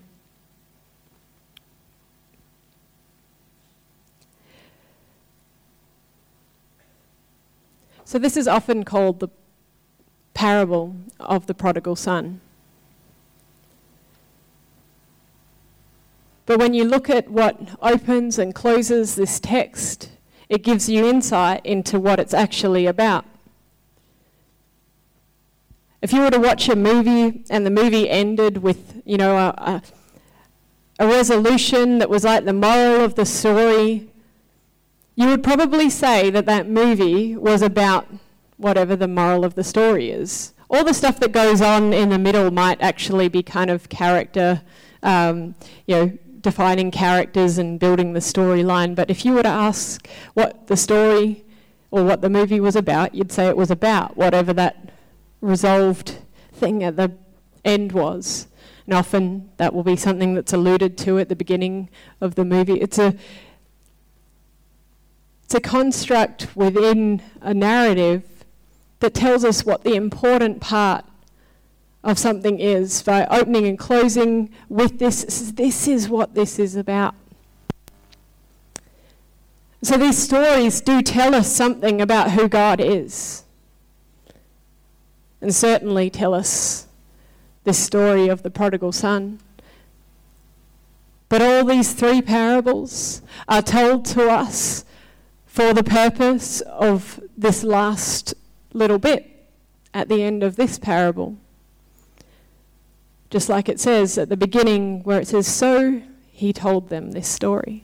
So, 8.06 8.18
this 8.18 8.38
is 8.38 8.48
often 8.48 8.84
called 8.84 9.20
the 9.20 9.28
parable 10.32 10.96
of 11.20 11.46
the 11.46 11.52
prodigal 11.52 11.96
son. 11.96 12.40
But 16.54 16.60
when 16.60 16.74
you 16.74 16.84
look 16.84 17.10
at 17.10 17.28
what 17.28 17.58
opens 17.82 18.38
and 18.38 18.54
closes 18.54 19.16
this 19.16 19.40
text, 19.40 20.10
it 20.48 20.62
gives 20.62 20.88
you 20.88 21.04
insight 21.04 21.66
into 21.66 21.98
what 21.98 22.20
it's 22.20 22.32
actually 22.32 22.86
about. 22.86 23.24
If 26.00 26.12
you 26.12 26.20
were 26.20 26.30
to 26.30 26.38
watch 26.38 26.68
a 26.68 26.76
movie 26.76 27.42
and 27.50 27.66
the 27.66 27.72
movie 27.72 28.08
ended 28.08 28.58
with, 28.58 29.02
you 29.04 29.16
know, 29.16 29.36
a, 29.36 29.48
a, 29.48 29.82
a 31.00 31.08
resolution 31.08 31.98
that 31.98 32.08
was 32.08 32.22
like 32.22 32.44
the 32.44 32.52
moral 32.52 33.00
of 33.00 33.16
the 33.16 33.26
story, 33.26 34.08
you 35.16 35.26
would 35.26 35.42
probably 35.42 35.90
say 35.90 36.30
that 36.30 36.46
that 36.46 36.68
movie 36.68 37.34
was 37.34 37.62
about 37.62 38.06
whatever 38.58 38.94
the 38.94 39.08
moral 39.08 39.44
of 39.44 39.56
the 39.56 39.64
story 39.64 40.12
is. 40.12 40.54
All 40.70 40.84
the 40.84 40.94
stuff 40.94 41.18
that 41.18 41.32
goes 41.32 41.60
on 41.60 41.92
in 41.92 42.10
the 42.10 42.18
middle 42.18 42.52
might 42.52 42.80
actually 42.80 43.26
be 43.26 43.42
kind 43.42 43.70
of 43.70 43.88
character, 43.88 44.62
um, 45.02 45.56
you 45.88 45.96
know, 45.96 46.18
defining 46.44 46.90
characters 46.90 47.58
and 47.58 47.80
building 47.80 48.12
the 48.12 48.20
storyline. 48.20 48.94
But 48.94 49.10
if 49.10 49.24
you 49.24 49.32
were 49.32 49.42
to 49.42 49.48
ask 49.48 50.06
what 50.34 50.68
the 50.68 50.76
story 50.76 51.42
or 51.90 52.04
what 52.04 52.20
the 52.20 52.28
movie 52.30 52.60
was 52.60 52.76
about, 52.76 53.14
you'd 53.14 53.32
say 53.32 53.48
it 53.48 53.56
was 53.56 53.70
about 53.70 54.16
whatever 54.16 54.52
that 54.52 54.90
resolved 55.40 56.18
thing 56.52 56.84
at 56.84 56.96
the 56.96 57.12
end 57.64 57.92
was. 57.92 58.46
And 58.84 58.94
often 58.94 59.50
that 59.56 59.72
will 59.72 59.82
be 59.82 59.96
something 59.96 60.34
that's 60.34 60.52
alluded 60.52 60.98
to 60.98 61.18
at 61.18 61.30
the 61.30 61.34
beginning 61.34 61.88
of 62.20 62.34
the 62.34 62.44
movie. 62.44 62.78
It's 62.80 62.98
a 62.98 63.16
it's 65.44 65.54
a 65.54 65.60
construct 65.60 66.54
within 66.54 67.22
a 67.40 67.54
narrative 67.54 68.44
that 69.00 69.14
tells 69.14 69.44
us 69.44 69.64
what 69.64 69.84
the 69.84 69.94
important 69.94 70.60
part 70.60 71.04
of 72.04 72.18
something 72.18 72.60
is 72.60 73.02
by 73.02 73.26
opening 73.26 73.66
and 73.66 73.78
closing 73.78 74.50
with 74.68 74.98
this. 74.98 75.24
This 75.52 75.88
is 75.88 76.08
what 76.08 76.34
this 76.34 76.58
is 76.58 76.76
about. 76.76 77.14
So 79.82 79.96
these 79.96 80.18
stories 80.18 80.80
do 80.80 81.02
tell 81.02 81.34
us 81.34 81.54
something 81.54 82.00
about 82.00 82.32
who 82.32 82.48
God 82.48 82.80
is. 82.80 83.44
And 85.40 85.54
certainly 85.54 86.10
tell 86.10 86.34
us 86.34 86.86
this 87.64 87.78
story 87.78 88.28
of 88.28 88.42
the 88.42 88.50
prodigal 88.50 88.92
son. 88.92 89.40
But 91.28 91.42
all 91.42 91.64
these 91.64 91.94
three 91.94 92.20
parables 92.22 93.22
are 93.48 93.62
told 93.62 94.04
to 94.06 94.30
us 94.30 94.84
for 95.46 95.72
the 95.72 95.84
purpose 95.84 96.60
of 96.62 97.20
this 97.36 97.64
last 97.64 98.34
little 98.72 98.98
bit 98.98 99.48
at 99.92 100.08
the 100.08 100.22
end 100.22 100.42
of 100.42 100.56
this 100.56 100.78
parable. 100.78 101.38
Just 103.34 103.48
like 103.48 103.68
it 103.68 103.80
says 103.80 104.16
at 104.16 104.28
the 104.28 104.36
beginning, 104.36 105.02
where 105.02 105.18
it 105.18 105.26
says, 105.26 105.48
So 105.48 106.02
he 106.30 106.52
told 106.52 106.88
them 106.88 107.10
this 107.10 107.26
story. 107.26 107.82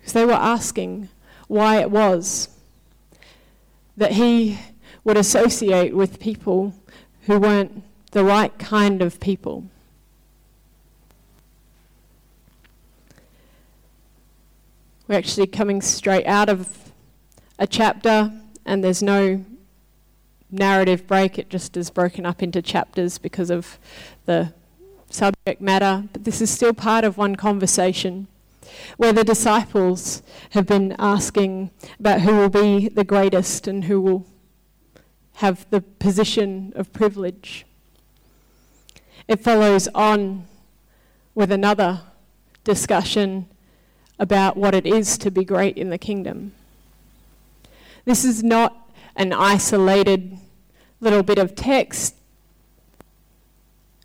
Because 0.00 0.14
they 0.14 0.24
were 0.24 0.32
asking 0.32 1.08
why 1.46 1.76
it 1.80 1.92
was 1.92 2.48
that 3.96 4.14
he 4.14 4.58
would 5.04 5.16
associate 5.16 5.94
with 5.94 6.18
people 6.18 6.74
who 7.26 7.38
weren't 7.38 7.84
the 8.10 8.24
right 8.24 8.58
kind 8.58 9.00
of 9.00 9.20
people. 9.20 9.70
We're 15.06 15.18
actually 15.18 15.46
coming 15.46 15.82
straight 15.82 16.26
out 16.26 16.48
of 16.48 16.90
a 17.60 17.66
chapter, 17.68 18.32
and 18.66 18.82
there's 18.82 19.04
no 19.04 19.44
narrative 20.50 21.06
break, 21.06 21.38
it 21.38 21.50
just 21.50 21.76
is 21.76 21.90
broken 21.90 22.24
up 22.24 22.42
into 22.42 22.62
chapters 22.62 23.18
because 23.18 23.50
of 23.50 23.78
the 24.26 24.52
subject 25.10 25.60
matter. 25.60 26.04
But 26.12 26.24
this 26.24 26.40
is 26.40 26.50
still 26.50 26.72
part 26.72 27.04
of 27.04 27.18
one 27.18 27.36
conversation 27.36 28.26
where 28.96 29.12
the 29.12 29.24
disciples 29.24 30.22
have 30.50 30.66
been 30.66 30.94
asking 30.98 31.70
about 31.98 32.20
who 32.20 32.36
will 32.36 32.48
be 32.48 32.88
the 32.88 33.04
greatest 33.04 33.66
and 33.66 33.84
who 33.84 34.00
will 34.00 34.26
have 35.34 35.66
the 35.70 35.80
position 35.80 36.72
of 36.76 36.92
privilege. 36.92 37.64
It 39.26 39.40
follows 39.40 39.88
on 39.94 40.46
with 41.34 41.52
another 41.52 42.00
discussion 42.64 43.46
about 44.18 44.56
what 44.56 44.74
it 44.74 44.86
is 44.86 45.16
to 45.18 45.30
be 45.30 45.44
great 45.44 45.76
in 45.76 45.90
the 45.90 45.98
kingdom. 45.98 46.52
This 48.04 48.24
is 48.24 48.42
not 48.42 48.87
an 49.18 49.32
isolated 49.32 50.38
little 51.00 51.22
bit 51.22 51.38
of 51.38 51.54
text, 51.54 52.14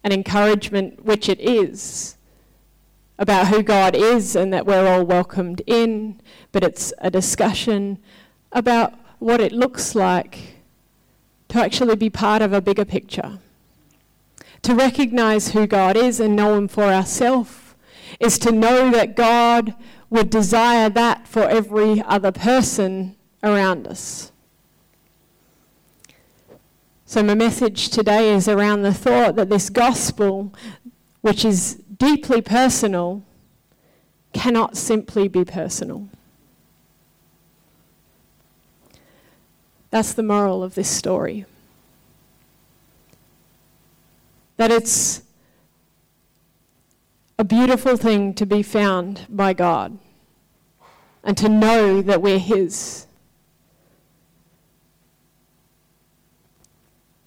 an 0.04 0.12
encouragement, 0.12 1.06
which 1.06 1.30
it 1.30 1.40
is, 1.40 2.18
about 3.20 3.48
who 3.48 3.62
God 3.62 3.96
is 3.96 4.36
and 4.36 4.52
that 4.52 4.66
we're 4.66 4.88
all 4.88 5.06
welcomed 5.06 5.62
in, 5.68 6.20
but 6.52 6.64
it's 6.64 6.92
a 6.98 7.12
discussion 7.12 8.00
about 8.52 8.94
what 9.20 9.40
it 9.40 9.52
looks 9.52 9.96
like 9.96 10.58
to 11.50 11.60
actually 11.60 11.96
be 11.96 12.10
part 12.10 12.42
of 12.42 12.52
a 12.52 12.60
bigger 12.60 12.84
picture. 12.84 13.38
To 14.64 14.74
recognize 14.74 15.52
who 15.52 15.68
God 15.68 15.96
is 15.96 16.20
and 16.20 16.36
know 16.36 16.58
Him 16.58 16.68
for 16.68 16.86
ourselves 16.86 17.76
is 18.20 18.40
to 18.40 18.52
know 18.52 18.90
that 18.92 19.16
God 19.16 19.76
would 20.10 20.30
desire 20.30 20.90
that 20.90 21.28
for 21.28 21.44
every 21.44 22.02
other 22.02 22.32
person 22.32 23.16
around 23.44 23.88
us. 23.88 24.33
So, 27.14 27.22
my 27.22 27.36
message 27.36 27.90
today 27.90 28.34
is 28.34 28.48
around 28.48 28.82
the 28.82 28.92
thought 28.92 29.36
that 29.36 29.48
this 29.48 29.70
gospel, 29.70 30.52
which 31.22 31.46
is 31.46 31.76
deeply 31.76 32.42
personal, 32.42 33.22
cannot 34.34 34.78
simply 34.78 35.28
be 35.28 35.46
personal. 35.46 36.10
That's 39.92 40.14
the 40.14 40.24
moral 40.24 40.64
of 40.64 40.74
this 40.74 40.90
story. 40.90 41.46
That 44.58 44.72
it's 44.72 45.22
a 47.38 47.44
beautiful 47.44 47.96
thing 47.96 48.34
to 48.34 48.46
be 48.48 48.64
found 48.64 49.28
by 49.30 49.54
God 49.54 50.00
and 51.24 51.38
to 51.38 51.48
know 51.48 52.02
that 52.02 52.24
we're 52.24 52.40
His. 52.40 53.06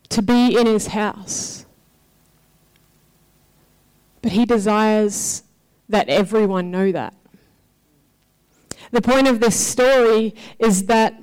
To 0.08 0.22
be 0.22 0.58
in 0.58 0.66
his 0.66 0.88
house. 0.88 1.66
But 4.22 4.32
he 4.32 4.44
desires 4.44 5.42
that 5.88 6.08
everyone 6.08 6.70
know 6.70 6.92
that. 6.92 7.14
The 8.90 9.02
point 9.02 9.26
of 9.26 9.40
this 9.40 9.58
story 9.58 10.34
is 10.58 10.86
that 10.86 11.14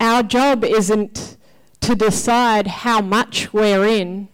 our 0.00 0.22
job 0.22 0.64
isn't 0.64 1.36
to 1.80 1.94
decide 1.94 2.66
how 2.66 3.00
much 3.00 3.52
we're 3.52 3.84
in, 3.84 4.28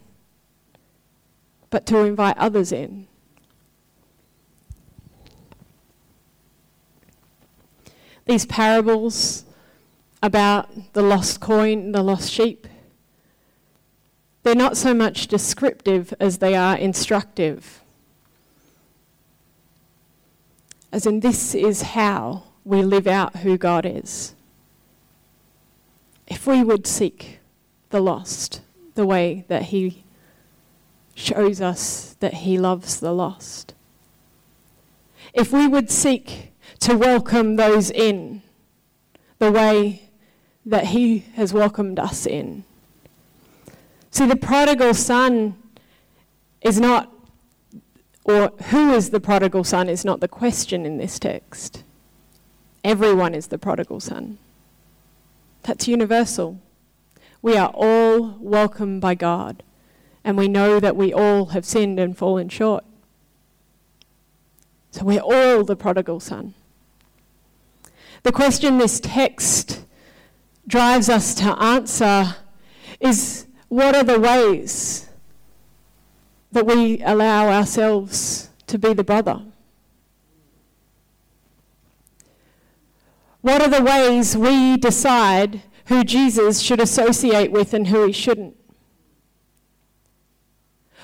but 1.69 1.87
to 1.87 1.99
invite 1.99 2.37
others 2.39 2.73
in. 2.73 3.07
These 8.27 8.47
parables 8.47 9.45
about 10.23 10.93
the 10.93 11.03
lost 11.03 11.41
coin, 11.41 11.93
the 11.93 12.03
lost 12.03 12.31
sheep, 12.31 12.67
they're 14.43 14.55
not 14.55 14.77
so 14.77 14.95
much 14.95 15.27
descriptive 15.27 16.15
as 16.19 16.39
they 16.39 16.55
are 16.55 16.77
instructive. 16.77 17.83
As 20.93 21.07
in, 21.07 21.21
this 21.21 21.55
is 21.55 21.83
how 21.83 22.45
we 22.65 22.83
live 22.83 23.07
out 23.07 23.37
who 23.37 23.59
God 23.59 23.85
is. 23.85 24.35
If 26.27 26.47
we 26.47 26.63
would 26.63 26.87
seek 26.87 27.41
the 27.91 28.01
lost 28.01 28.61
the 28.95 29.07
way 29.07 29.45
that 29.49 29.65
He 29.65 30.05
shows 31.15 31.61
us 31.61 32.17
that 32.21 32.35
He 32.35 32.59
loves 32.59 32.99
the 32.99 33.13
lost, 33.13 33.75
if 35.35 35.53
we 35.53 35.67
would 35.67 35.91
seek 35.91 36.53
to 36.81 36.97
welcome 36.97 37.57
those 37.57 37.91
in 37.91 38.43
the 39.39 39.53
way 39.53 40.09
that 40.65 40.87
He 40.87 41.21
has 41.35 41.53
welcomed 41.53 41.99
us 41.99 42.27
in, 42.27 42.65
See, 44.11 44.27
the 44.27 44.37
prodigal 44.37 44.95
son 44.95 45.57
is 46.61 46.81
not, 46.81 47.13
or 48.25 48.53
who 48.71 48.93
is 48.93 49.11
the 49.11 49.21
prodigal 49.21 49.65
son 49.65 49.89
is 49.89 50.05
not 50.05 50.21
the 50.21 50.29
question 50.29 50.85
in 50.85 50.99
this 50.99 51.19
text. 51.19 51.85
Everyone 52.83 53.35
is 53.35 53.49
the 53.49 53.59
prodigal 53.59 54.01
son. 54.01 54.39
That's 55.63 55.87
universal. 55.87 56.61
We 57.43 57.57
are 57.57 57.71
all 57.73 58.37
welcomed 58.41 59.01
by 59.01 59.15
God, 59.15 59.63
and 60.25 60.37
we 60.37 60.49
know 60.49 60.81
that 60.81 60.97
we 60.97 61.13
all 61.13 61.47
have 61.47 61.65
sinned 61.65 61.99
and 61.99 62.17
fallen 62.17 62.49
short. 62.49 62.85
So 64.91 65.05
we're 65.05 65.21
all 65.21 65.65
the 65.65 65.77
prodigal 65.77 66.21
son. 66.21 66.55
The 68.23 68.33
question 68.33 68.79
this 68.79 69.01
text 69.01 69.85
drives 70.67 71.09
us 71.09 71.35
to 71.37 71.45
answer 71.63 72.37
is 72.99 73.47
what 73.71 73.95
are 73.95 74.03
the 74.03 74.19
ways 74.19 75.09
that 76.51 76.67
we 76.67 77.01
allow 77.03 77.49
ourselves 77.49 78.51
to 78.67 78.79
be 78.79 78.93
the 78.93 79.05
brother? 79.05 79.43
What 83.43 83.63
are 83.63 83.69
the 83.69 83.83
ways 83.83 84.37
we 84.37 84.77
decide 84.77 85.63
who 85.87 86.03
Jesus 86.03 86.61
should 86.61 86.81
associate 86.81 87.53
with 87.53 87.73
and 87.73 87.87
who 87.87 88.07
he 88.07 88.13
shouldn't? 88.13 88.57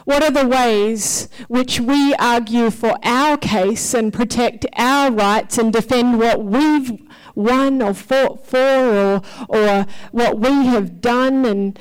What 0.04 0.24
are 0.24 0.32
the 0.32 0.46
ways 0.46 1.28
which 1.46 1.78
we 1.78 2.14
argue 2.16 2.70
for 2.70 2.98
our 3.04 3.36
case 3.36 3.94
and 3.94 4.12
protect 4.12 4.66
our 4.76 5.12
rights 5.12 5.56
and 5.56 5.72
defend 5.72 6.18
what 6.18 6.44
we've 6.44 7.00
won 7.36 7.80
or 7.80 7.94
fought 7.94 8.44
for 8.44 8.58
or, 8.58 9.22
or 9.48 9.86
what 10.10 10.38
we 10.40 10.66
have 10.66 11.00
done 11.00 11.44
and 11.44 11.78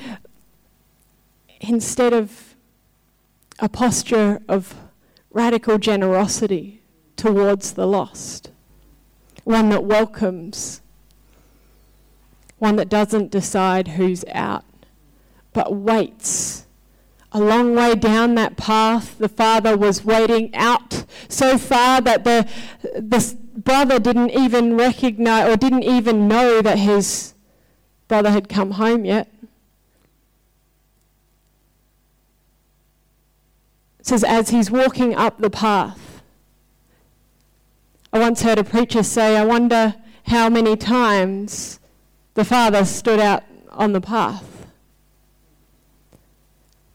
instead 1.60 2.12
of 2.12 2.54
a 3.58 3.68
posture 3.68 4.40
of 4.48 4.74
radical 5.30 5.78
generosity 5.78 6.82
towards 7.16 7.72
the 7.72 7.86
lost? 7.86 8.50
One 9.44 9.68
that 9.70 9.84
welcomes 9.84 10.80
one 12.58 12.76
that 12.76 12.88
doesn't 12.88 13.30
decide 13.30 13.88
who's 13.88 14.24
out, 14.32 14.64
but 15.52 15.74
waits. 15.74 16.66
A 17.32 17.40
long 17.40 17.74
way 17.74 17.94
down 17.94 18.34
that 18.36 18.56
path, 18.56 19.18
the 19.18 19.28
father 19.28 19.76
was 19.76 20.04
waiting 20.04 20.54
out 20.54 21.04
so 21.28 21.58
far 21.58 22.00
that 22.00 22.24
the, 22.24 22.48
the 22.94 23.36
brother 23.54 23.98
didn't 23.98 24.30
even 24.30 24.76
recognize 24.76 25.52
or 25.52 25.56
didn't 25.56 25.82
even 25.82 26.28
know 26.28 26.62
that 26.62 26.78
his 26.78 27.34
brother 28.08 28.30
had 28.30 28.48
come 28.48 28.72
home 28.72 29.04
yet. 29.04 29.28
Says, 34.06 34.22
as 34.22 34.50
he's 34.50 34.70
walking 34.70 35.16
up 35.16 35.38
the 35.38 35.50
path, 35.50 36.22
I 38.12 38.20
once 38.20 38.42
heard 38.42 38.58
a 38.58 38.64
preacher 38.64 39.02
say, 39.02 39.36
I 39.36 39.44
wonder 39.44 39.96
how 40.26 40.48
many 40.48 40.76
times 40.76 41.80
the 42.34 42.44
father 42.44 42.84
stood 42.84 43.18
out 43.18 43.42
on 43.72 43.92
the 43.92 44.00
path. 44.00 44.68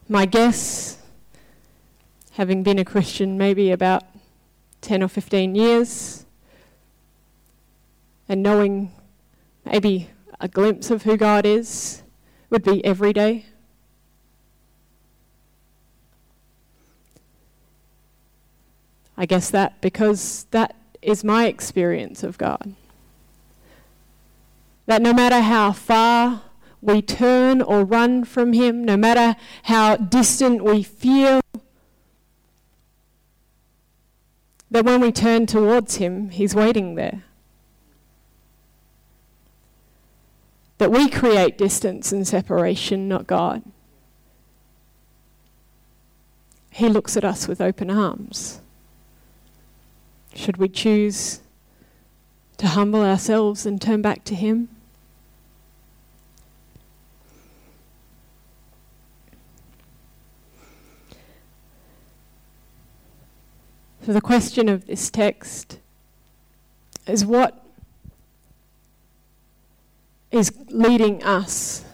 My 0.08 0.24
guess, 0.24 0.98
having 2.32 2.62
been 2.62 2.78
a 2.78 2.84
Christian 2.84 3.36
maybe 3.36 3.70
about 3.70 4.04
10 4.80 5.02
or 5.02 5.08
15 5.08 5.54
years, 5.54 6.24
and 8.26 8.42
knowing 8.42 8.90
maybe 9.66 10.08
a 10.40 10.48
glimpse 10.48 10.90
of 10.90 11.02
who 11.02 11.18
God 11.18 11.44
is, 11.44 12.02
would 12.48 12.64
be 12.64 12.82
every 12.84 13.12
day. 13.12 13.44
I 19.22 19.24
guess 19.24 19.50
that 19.50 19.80
because 19.80 20.46
that 20.50 20.74
is 21.00 21.22
my 21.22 21.46
experience 21.46 22.24
of 22.24 22.36
God. 22.38 22.74
That 24.86 25.00
no 25.00 25.12
matter 25.12 25.42
how 25.42 25.70
far 25.70 26.42
we 26.80 27.02
turn 27.02 27.62
or 27.62 27.84
run 27.84 28.24
from 28.24 28.52
Him, 28.52 28.84
no 28.84 28.96
matter 28.96 29.36
how 29.62 29.94
distant 29.94 30.64
we 30.64 30.82
feel, 30.82 31.40
that 34.72 34.84
when 34.84 35.00
we 35.00 35.12
turn 35.12 35.46
towards 35.46 35.98
Him, 35.98 36.30
He's 36.30 36.56
waiting 36.56 36.96
there. 36.96 37.22
That 40.78 40.90
we 40.90 41.08
create 41.08 41.56
distance 41.56 42.10
and 42.10 42.26
separation, 42.26 43.06
not 43.06 43.28
God. 43.28 43.62
He 46.70 46.88
looks 46.88 47.16
at 47.16 47.24
us 47.24 47.46
with 47.46 47.60
open 47.60 47.88
arms. 47.88 48.61
Should 50.34 50.56
we 50.56 50.68
choose 50.68 51.40
to 52.58 52.68
humble 52.68 53.02
ourselves 53.02 53.66
and 53.66 53.80
turn 53.80 54.02
back 54.02 54.24
to 54.24 54.34
Him? 54.34 54.68
So, 64.04 64.12
the 64.12 64.20
question 64.20 64.68
of 64.68 64.86
this 64.86 65.10
text 65.10 65.78
is 67.06 67.24
what 67.24 67.64
is 70.32 70.52
leading 70.68 71.22
us 71.22 71.84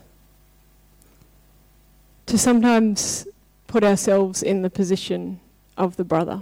to 2.27 2.39
sometimes 2.39 3.27
put 3.67 3.85
ourselves 3.85 4.43
in 4.43 4.63
the 4.63 4.71
position 4.71 5.41
of 5.77 5.97
the 5.97 6.05
brother. 6.05 6.41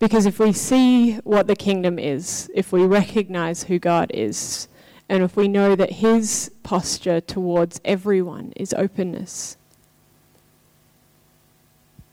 Because 0.00 0.24
if 0.24 0.38
we 0.38 0.54
see 0.54 1.16
what 1.18 1.46
the 1.46 1.54
kingdom 1.54 1.98
is, 1.98 2.50
if 2.54 2.72
we 2.72 2.84
recognize 2.84 3.64
who 3.64 3.78
God 3.78 4.10
is, 4.14 4.66
and 5.10 5.22
if 5.22 5.36
we 5.36 5.46
know 5.46 5.76
that 5.76 5.92
his 5.92 6.50
posture 6.62 7.20
towards 7.20 7.82
everyone 7.84 8.52
is 8.56 8.72
openness, 8.72 9.58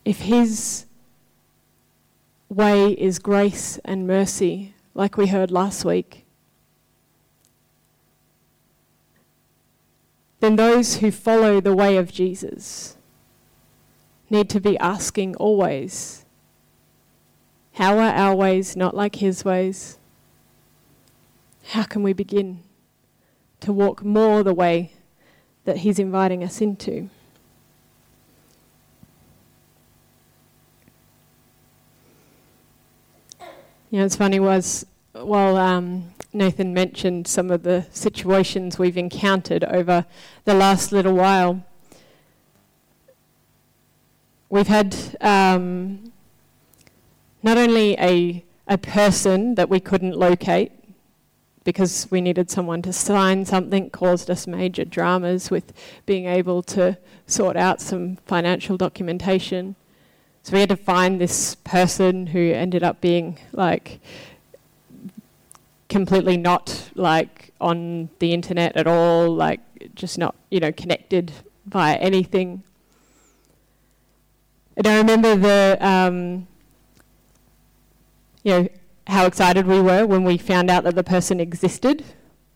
if 0.03 0.19
his 0.19 0.85
way 2.49 2.91
is 2.91 3.19
grace 3.19 3.79
and 3.85 4.05
mercy, 4.05 4.73
like 4.93 5.15
we 5.15 5.27
heard 5.27 5.49
last 5.49 5.85
week, 5.85 6.25
then 10.41 10.57
those 10.57 10.97
who 10.97 11.09
follow 11.09 11.61
the 11.61 11.75
way 11.75 11.95
of 11.95 12.11
Jesus 12.11 12.97
need 14.29 14.49
to 14.49 14.59
be 14.59 14.77
asking 14.79 15.35
always 15.37 16.25
how 17.77 17.99
are 17.99 18.09
our 18.09 18.33
ways 18.33 18.75
not 18.75 18.95
like 18.95 19.17
His 19.17 19.45
ways? 19.45 19.99
How 21.67 21.83
can 21.83 22.01
we 22.01 22.11
begin 22.11 22.63
to 23.59 23.71
walk 23.71 24.03
more 24.03 24.41
the 24.41 24.51
way 24.53 24.93
that 25.65 25.77
He's 25.77 25.99
inviting 25.99 26.43
us 26.43 26.59
into? 26.59 27.11
You 33.91 33.99
know, 33.99 34.05
it's 34.05 34.15
funny 34.15 34.39
was 34.39 34.87
while 35.13 35.55
um, 35.55 36.15
Nathan 36.33 36.73
mentioned 36.73 37.27
some 37.27 37.51
of 37.51 37.61
the 37.61 37.85
situations 37.91 38.79
we've 38.79 38.97
encountered 38.97 39.63
over 39.65 40.07
the 40.45 40.55
last 40.55 40.91
little 40.91 41.13
while, 41.13 41.63
we've 44.49 44.67
had 44.67 44.95
um, 45.21 46.06
not 47.47 47.57
only 47.57 47.97
a, 47.97 48.43
a 48.67 48.77
person 48.77 49.55
that 49.55 49.69
we 49.69 49.79
couldn't 49.79 50.17
locate 50.17 50.69
because 51.63 52.05
we 52.11 52.19
needed 52.19 52.51
someone 52.51 52.81
to 52.81 52.91
sign 52.91 53.45
something, 53.45 53.89
caused 53.89 54.29
us 54.29 54.45
major 54.45 54.83
dramas 54.83 55.49
with 55.49 55.71
being 56.05 56.25
able 56.25 56.61
to 56.61 56.97
sort 57.25 57.55
out 57.55 57.79
some 57.79 58.17
financial 58.25 58.75
documentation. 58.75 59.77
So 60.43 60.51
we 60.55 60.59
had 60.59 60.67
to 60.67 60.75
find 60.75 61.21
this 61.21 61.55
person 61.55 62.27
who 62.27 62.51
ended 62.51 62.83
up 62.83 62.99
being 62.99 63.39
like 63.53 64.01
completely 65.87 66.35
not 66.35 66.89
like 66.95 67.53
on 67.61 68.09
the 68.19 68.33
internet 68.33 68.75
at 68.75 68.87
all, 68.87 69.33
like 69.33 69.61
just 69.95 70.17
not, 70.17 70.35
you 70.51 70.59
know, 70.59 70.73
connected 70.73 71.31
via 71.65 71.95
anything. 71.95 72.63
And 74.75 74.85
I 74.85 74.97
remember 74.97 75.37
the 75.37 75.77
um, 75.79 76.47
you 78.47 78.53
know, 78.53 78.67
how 79.07 79.25
excited 79.25 79.67
we 79.67 79.81
were 79.81 80.05
when 80.05 80.23
we 80.23 80.37
found 80.37 80.69
out 80.69 80.85
that 80.85 80.95
the 80.95 81.03
person 81.03 81.41
existed, 81.41 82.05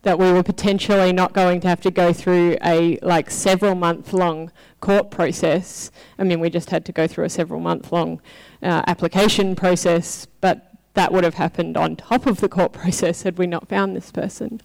that 0.04 0.18
we 0.18 0.32
were 0.32 0.42
potentially 0.42 1.12
not 1.12 1.34
going 1.34 1.60
to 1.60 1.68
have 1.68 1.82
to 1.82 1.90
go 1.90 2.14
through 2.14 2.56
a 2.64 2.98
like 3.02 3.30
several 3.30 3.74
month 3.74 4.14
long 4.14 4.50
court 4.80 5.10
process. 5.10 5.90
I 6.18 6.24
mean, 6.24 6.40
we 6.40 6.48
just 6.48 6.70
had 6.70 6.86
to 6.86 6.92
go 6.92 7.06
through 7.06 7.26
a 7.26 7.28
several 7.28 7.60
month 7.60 7.92
long 7.92 8.22
uh, 8.62 8.82
application 8.86 9.54
process, 9.54 10.26
but 10.40 10.72
that 10.94 11.12
would 11.12 11.24
have 11.24 11.34
happened 11.34 11.76
on 11.76 11.96
top 11.96 12.24
of 12.24 12.40
the 12.40 12.48
court 12.48 12.72
process 12.82 13.24
had 13.24 13.36
we 13.36 13.46
not 13.46 13.68
found 13.68 13.94
this 13.94 14.10
person. 14.10 14.62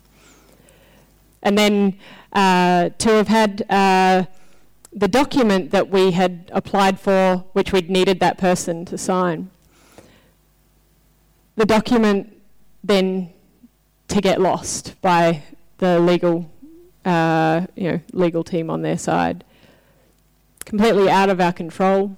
And 1.44 1.58
then 1.58 2.00
uh, 2.32 2.92
to 3.00 3.10
have 3.10 3.28
had 3.28 3.70
uh, 3.70 4.24
the 4.94 5.10
document 5.10 5.72
that 5.72 5.90
we 5.90 6.12
had 6.12 6.50
applied 6.54 7.02
for, 7.02 7.44
which 7.52 7.74
we'd 7.74 7.90
needed 7.90 8.22
that 8.22 8.38
person 8.38 8.86
to 8.86 8.98
sign 8.98 9.50
the 11.58 11.66
document 11.66 12.34
then 12.84 13.34
to 14.08 14.22
get 14.22 14.40
lost 14.40 15.00
by 15.02 15.44
the 15.80 16.00
legal, 16.00 16.50
uh, 17.04 17.68
you 17.76 17.92
know, 17.92 18.00
legal 18.14 18.44
team 18.44 18.70
on 18.70 18.84
their 18.84 18.98
side. 18.98 19.44
Completely 20.64 21.10
out 21.10 21.30
of 21.30 21.42
our 21.42 21.52
control. 21.52 22.16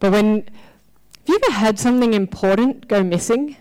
But 0.00 0.12
when, 0.12 0.34
have 0.36 1.28
you 1.28 1.38
ever 1.44 1.52
had 1.52 1.78
something 1.78 2.14
important 2.14 2.88
go 2.88 3.04
missing? 3.04 3.56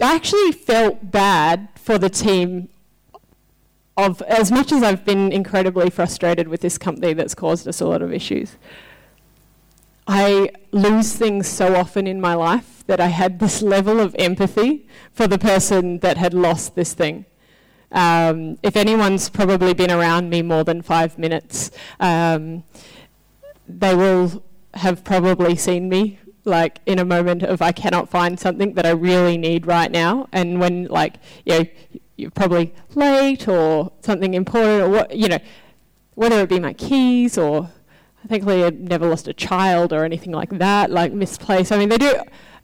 I 0.00 0.14
actually 0.14 0.52
felt 0.52 1.10
bad 1.10 1.68
for 1.76 1.98
the 1.98 2.08
team 2.08 2.68
of 3.96 4.22
as 4.22 4.50
much 4.50 4.72
as 4.72 4.82
I've 4.82 5.04
been 5.04 5.32
incredibly 5.32 5.90
frustrated 5.90 6.48
with 6.48 6.60
this 6.60 6.78
company 6.78 7.12
that's 7.12 7.34
caused 7.34 7.66
us 7.66 7.80
a 7.80 7.86
lot 7.86 8.00
of 8.00 8.12
issues. 8.12 8.56
I 10.08 10.50
lose 10.72 11.12
things 11.12 11.46
so 11.46 11.76
often 11.76 12.06
in 12.06 12.18
my 12.18 12.32
life 12.32 12.82
that 12.86 12.98
I 12.98 13.08
had 13.08 13.38
this 13.38 13.60
level 13.60 14.00
of 14.00 14.16
empathy 14.18 14.88
for 15.12 15.26
the 15.26 15.38
person 15.38 15.98
that 15.98 16.16
had 16.16 16.32
lost 16.32 16.74
this 16.74 16.94
thing. 16.94 17.26
Um, 17.92 18.58
if 18.62 18.74
anyone's 18.74 19.28
probably 19.28 19.74
been 19.74 19.90
around 19.90 20.30
me 20.30 20.40
more 20.40 20.64
than 20.64 20.80
five 20.80 21.18
minutes, 21.18 21.70
um, 22.00 22.64
they 23.68 23.94
will 23.94 24.42
have 24.74 25.04
probably 25.04 25.56
seen 25.56 25.90
me 25.90 26.18
like 26.44 26.80
in 26.86 26.98
a 26.98 27.04
moment 27.04 27.42
of 27.42 27.60
I 27.60 27.72
cannot 27.72 28.08
find 28.08 28.40
something 28.40 28.72
that 28.74 28.86
I 28.86 28.90
really 28.90 29.36
need 29.36 29.66
right 29.66 29.90
now, 29.90 30.28
and 30.32 30.58
when 30.58 30.86
like 30.86 31.16
you 31.44 31.58
know 31.58 31.66
you're 32.16 32.30
probably 32.30 32.74
late 32.94 33.46
or 33.46 33.92
something 34.00 34.32
important 34.32 34.82
or 34.82 34.88
what 34.88 35.14
you 35.14 35.28
know 35.28 35.38
whether 36.14 36.40
it 36.40 36.48
be 36.48 36.58
my 36.58 36.72
keys 36.72 37.36
or 37.36 37.70
thankfully 38.28 38.64
I've 38.64 38.78
never 38.78 39.08
lost 39.08 39.28
a 39.28 39.32
child 39.32 39.92
or 39.92 40.04
anything 40.04 40.32
like 40.32 40.50
that, 40.58 40.90
like 40.90 41.12
misplaced. 41.12 41.72
I 41.72 41.78
mean, 41.78 41.88
they 41.88 41.98
do. 41.98 42.14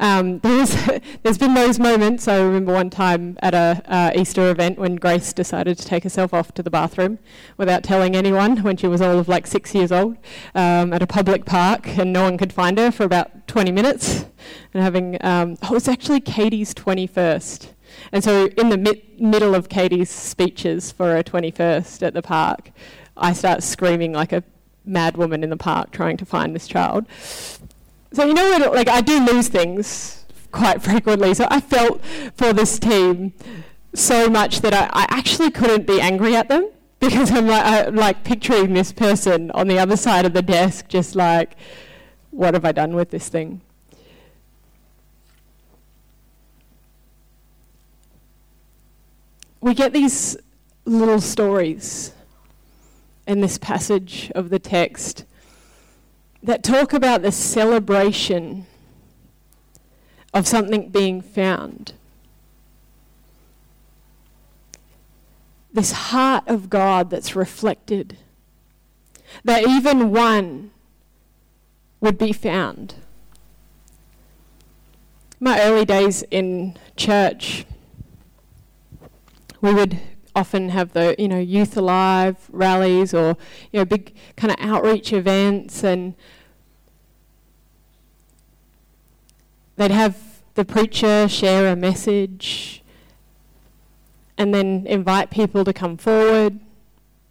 Um, 0.00 0.38
there's, 0.40 0.74
there's 1.22 1.38
been 1.38 1.54
those 1.54 1.78
moments. 1.78 2.28
I 2.28 2.40
remember 2.40 2.72
one 2.72 2.90
time 2.90 3.38
at 3.40 3.54
a 3.54 3.82
uh, 3.86 4.10
Easter 4.14 4.50
event 4.50 4.78
when 4.78 4.96
Grace 4.96 5.32
decided 5.32 5.78
to 5.78 5.84
take 5.84 6.02
herself 6.02 6.34
off 6.34 6.52
to 6.54 6.62
the 6.62 6.70
bathroom 6.70 7.18
without 7.56 7.82
telling 7.82 8.14
anyone 8.14 8.58
when 8.58 8.76
she 8.76 8.86
was 8.86 9.00
all 9.00 9.18
of 9.18 9.28
like 9.28 9.46
six 9.46 9.74
years 9.74 9.92
old 9.92 10.16
um, 10.54 10.92
at 10.92 11.02
a 11.02 11.06
public 11.06 11.44
park, 11.44 11.98
and 11.98 12.12
no 12.12 12.22
one 12.22 12.36
could 12.36 12.52
find 12.52 12.78
her 12.78 12.90
for 12.90 13.04
about 13.04 13.46
20 13.48 13.72
minutes. 13.72 14.26
And 14.74 14.82
having, 14.82 15.16
um, 15.24 15.56
oh, 15.62 15.72
was 15.72 15.88
actually 15.88 16.20
Katie's 16.20 16.74
21st. 16.74 17.68
And 18.12 18.24
so, 18.24 18.46
in 18.58 18.68
the 18.68 18.76
mi- 18.76 19.02
middle 19.18 19.54
of 19.54 19.68
Katie's 19.68 20.10
speeches 20.10 20.90
for 20.90 21.14
her 21.14 21.22
21st 21.22 22.02
at 22.02 22.12
the 22.12 22.22
park, 22.22 22.72
I 23.16 23.32
start 23.32 23.62
screaming 23.62 24.12
like 24.12 24.32
a 24.32 24.42
mad 24.84 25.16
woman 25.16 25.42
in 25.42 25.50
the 25.50 25.56
park 25.56 25.90
trying 25.90 26.16
to 26.18 26.24
find 26.24 26.54
this 26.54 26.66
child. 26.66 27.06
So 28.12 28.24
you 28.24 28.34
know 28.34 28.50
what? 28.50 28.74
Like 28.74 28.88
I 28.88 29.00
do 29.00 29.24
lose 29.24 29.48
things 29.48 30.24
quite 30.52 30.82
frequently. 30.88 31.34
So 31.34 31.46
I 31.50 31.60
felt 31.60 32.02
for 32.36 32.52
this 32.52 32.78
team 32.78 33.32
so 33.94 34.28
much 34.28 34.60
that 34.60 34.74
I, 34.74 34.88
I 34.92 35.06
actually 35.10 35.50
couldn't 35.50 35.86
be 35.86 36.00
angry 36.00 36.36
at 36.36 36.48
them 36.48 36.70
because 37.00 37.30
I'm 37.30 37.46
like, 37.46 37.64
I, 37.64 37.88
like 37.88 38.24
picturing 38.24 38.72
this 38.72 38.92
person 38.92 39.50
on 39.50 39.68
the 39.68 39.78
other 39.78 39.96
side 39.96 40.24
of 40.24 40.32
the 40.32 40.42
desk, 40.42 40.88
just 40.88 41.14
like, 41.14 41.56
what 42.30 42.54
have 42.54 42.64
I 42.64 42.72
done 42.72 42.94
with 42.94 43.10
this 43.10 43.28
thing? 43.28 43.60
We 49.60 49.74
get 49.74 49.92
these 49.92 50.36
little 50.84 51.20
stories 51.20 52.12
in 53.26 53.40
this 53.40 53.58
passage 53.58 54.30
of 54.34 54.50
the 54.50 54.58
text 54.58 55.24
that 56.42 56.62
talk 56.62 56.92
about 56.92 57.22
the 57.22 57.32
celebration 57.32 58.66
of 60.34 60.46
something 60.46 60.90
being 60.90 61.22
found. 61.22 61.94
This 65.72 65.92
heart 65.92 66.44
of 66.46 66.68
God 66.68 67.08
that's 67.08 67.34
reflected, 67.34 68.18
that 69.42 69.66
even 69.66 70.10
one 70.10 70.70
would 72.00 72.18
be 72.18 72.32
found. 72.32 72.94
My 75.40 75.60
early 75.62 75.84
days 75.84 76.22
in 76.30 76.76
church, 76.96 77.64
we 79.60 79.72
would 79.72 79.98
often 80.34 80.70
have 80.70 80.92
the 80.92 81.14
you 81.18 81.28
know 81.28 81.38
youth 81.38 81.76
alive 81.76 82.36
rallies 82.50 83.14
or 83.14 83.36
you 83.72 83.78
know 83.78 83.84
big 83.84 84.14
kind 84.36 84.52
of 84.52 84.56
outreach 84.60 85.12
events 85.12 85.84
and 85.84 86.14
they'd 89.76 89.90
have 89.90 90.42
the 90.54 90.64
preacher 90.64 91.28
share 91.28 91.72
a 91.72 91.76
message 91.76 92.82
and 94.36 94.54
then 94.54 94.84
invite 94.86 95.30
people 95.30 95.64
to 95.64 95.72
come 95.72 95.96
forward. 95.96 96.58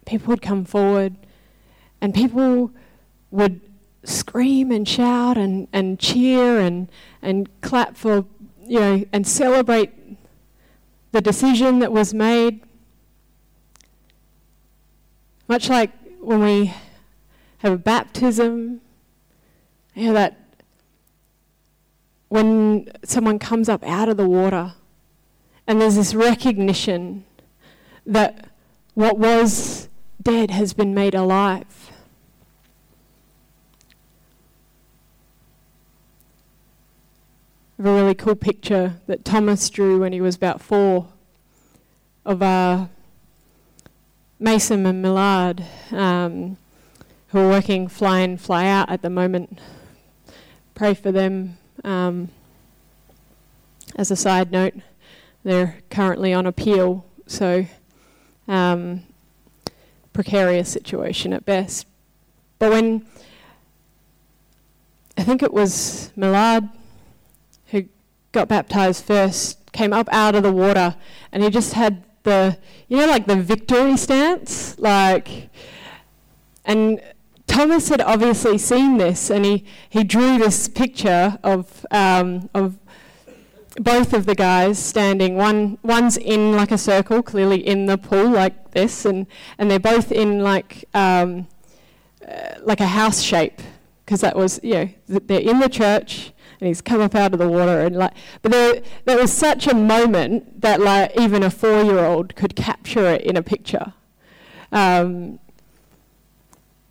People 0.06 0.28
would 0.28 0.42
come 0.42 0.64
forward 0.64 1.16
and 2.00 2.14
people 2.14 2.70
would 3.30 3.60
scream 4.04 4.70
and 4.70 4.86
shout 4.86 5.38
and, 5.38 5.68
and 5.72 5.98
cheer 5.98 6.60
and, 6.60 6.88
and 7.22 7.48
clap 7.62 7.96
for 7.96 8.24
you 8.66 8.80
know 8.80 9.04
and 9.12 9.26
celebrate 9.26 9.90
the 11.12 11.20
decision 11.20 11.78
that 11.78 11.92
was 11.92 12.12
made 12.12 12.60
much 15.48 15.68
like 15.68 15.90
when 16.20 16.40
we 16.40 16.74
have 17.58 17.72
a 17.72 17.78
baptism, 17.78 18.80
you 19.94 20.06
know, 20.06 20.12
that 20.14 20.38
when 22.28 22.90
someone 23.04 23.38
comes 23.38 23.68
up 23.68 23.84
out 23.84 24.08
of 24.08 24.16
the 24.16 24.28
water 24.28 24.72
and 25.66 25.80
there's 25.80 25.96
this 25.96 26.14
recognition 26.14 27.24
that 28.06 28.48
what 28.94 29.18
was 29.18 29.88
dead 30.22 30.50
has 30.50 30.72
been 30.72 30.94
made 30.94 31.14
alive. 31.14 31.90
Have 37.76 37.86
a 37.86 37.94
really 37.94 38.14
cool 38.14 38.34
picture 38.34 38.94
that 39.06 39.24
Thomas 39.24 39.68
drew 39.68 40.00
when 40.00 40.12
he 40.12 40.20
was 40.20 40.36
about 40.36 40.60
four 40.60 41.08
of 42.24 42.40
a 42.40 42.88
Mason 44.44 44.84
and 44.84 45.00
Millard, 45.00 45.64
um, 45.90 46.58
who 47.28 47.38
are 47.38 47.48
working 47.48 47.88
fly 47.88 48.20
in, 48.20 48.36
fly 48.36 48.66
out 48.66 48.90
at 48.90 49.00
the 49.00 49.08
moment. 49.08 49.58
Pray 50.74 50.92
for 50.92 51.10
them. 51.10 51.56
Um, 51.82 52.28
as 53.96 54.10
a 54.10 54.16
side 54.16 54.52
note, 54.52 54.74
they're 55.44 55.78
currently 55.88 56.34
on 56.34 56.44
appeal, 56.44 57.06
so 57.26 57.64
um, 58.46 59.04
precarious 60.12 60.68
situation 60.68 61.32
at 61.32 61.46
best. 61.46 61.86
But 62.58 62.70
when 62.70 63.06
I 65.16 65.22
think 65.22 65.42
it 65.42 65.54
was 65.54 66.12
Millard 66.16 66.68
who 67.68 67.86
got 68.32 68.48
baptized 68.48 69.06
first, 69.06 69.72
came 69.72 69.94
up 69.94 70.06
out 70.12 70.34
of 70.34 70.42
the 70.42 70.52
water, 70.52 70.96
and 71.32 71.42
he 71.42 71.48
just 71.48 71.72
had 71.72 72.04
the 72.24 72.58
you 72.88 72.98
know 72.98 73.06
like 73.06 73.26
the 73.26 73.36
victory 73.36 73.96
stance? 73.96 74.78
Like 74.78 75.48
and 76.64 77.00
Thomas 77.46 77.88
had 77.88 78.00
obviously 78.00 78.58
seen 78.58 78.96
this 78.96 79.30
and 79.30 79.44
he, 79.44 79.64
he 79.88 80.02
drew 80.02 80.38
this 80.38 80.66
picture 80.66 81.38
of 81.44 81.86
um, 81.90 82.50
of 82.54 82.78
both 83.76 84.12
of 84.12 84.26
the 84.26 84.34
guys 84.34 84.78
standing. 84.78 85.36
One 85.36 85.78
one's 85.82 86.16
in 86.16 86.56
like 86.56 86.72
a 86.72 86.78
circle 86.78 87.22
clearly 87.22 87.64
in 87.64 87.86
the 87.86 87.98
pool 87.98 88.28
like 88.28 88.72
this 88.72 89.04
and 89.04 89.26
and 89.58 89.70
they're 89.70 89.78
both 89.78 90.10
in 90.10 90.40
like 90.40 90.84
um, 90.94 91.46
uh, 92.26 92.54
like 92.62 92.80
a 92.80 92.86
house 92.86 93.20
shape 93.20 93.60
because 94.04 94.20
that 94.22 94.36
was 94.36 94.58
you 94.62 94.74
know 94.74 94.88
they're 95.06 95.40
in 95.40 95.58
the 95.58 95.68
church 95.68 96.32
and 96.64 96.68
he's 96.70 96.80
come 96.80 97.02
up 97.02 97.14
out 97.14 97.34
of 97.34 97.38
the 97.38 97.46
water 97.46 97.80
and 97.80 97.94
like 97.94 98.14
but 98.40 98.50
there 98.50 98.80
there 99.04 99.18
was 99.18 99.30
such 99.30 99.66
a 99.66 99.74
moment 99.74 100.62
that 100.62 100.80
like 100.80 101.14
even 101.14 101.42
a 101.42 101.50
four 101.50 101.82
year 101.82 101.98
old 101.98 102.34
could 102.36 102.56
capture 102.56 103.04
it 103.04 103.20
in 103.20 103.36
a 103.36 103.42
picture. 103.42 103.92
Um, 104.72 105.38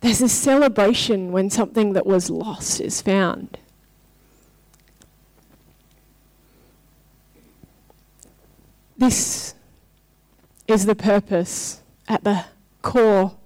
there's 0.00 0.20
a 0.20 0.28
celebration 0.28 1.32
when 1.32 1.50
something 1.50 1.92
that 1.94 2.06
was 2.06 2.30
lost 2.30 2.80
is 2.80 3.02
found. 3.02 3.58
This 8.96 9.54
is 10.68 10.86
the 10.86 10.94
purpose 10.94 11.82
at 12.06 12.22
the 12.22 12.44
core 12.80 13.36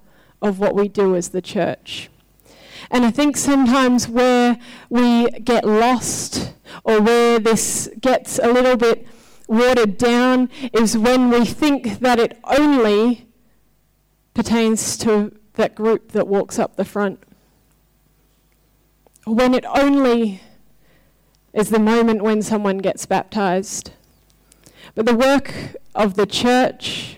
of 0.42 0.58
what 0.58 0.74
we 0.74 0.88
do 0.88 1.16
as 1.16 1.30
the 1.30 1.40
church. 1.40 2.10
And 2.90 3.04
I 3.04 3.10
think 3.10 3.36
sometimes 3.36 4.08
where 4.08 4.58
we 4.88 5.28
get 5.30 5.64
lost 5.64 6.54
or 6.84 7.00
where 7.00 7.38
this 7.38 7.88
gets 8.00 8.38
a 8.38 8.48
little 8.48 8.76
bit 8.76 9.06
watered 9.46 9.98
down 9.98 10.50
is 10.72 10.96
when 10.96 11.30
we 11.30 11.44
think 11.44 12.00
that 12.00 12.18
it 12.18 12.38
only 12.44 13.26
pertains 14.34 14.96
to 14.98 15.32
that 15.54 15.74
group 15.74 16.12
that 16.12 16.28
walks 16.28 16.58
up 16.58 16.76
the 16.76 16.84
front. 16.84 17.22
When 19.24 19.52
it 19.54 19.64
only 19.66 20.40
is 21.52 21.70
the 21.70 21.78
moment 21.78 22.22
when 22.22 22.42
someone 22.42 22.78
gets 22.78 23.04
baptized. 23.06 23.90
But 24.94 25.06
the 25.06 25.14
work 25.14 25.52
of 25.94 26.14
the 26.14 26.26
church 26.26 27.16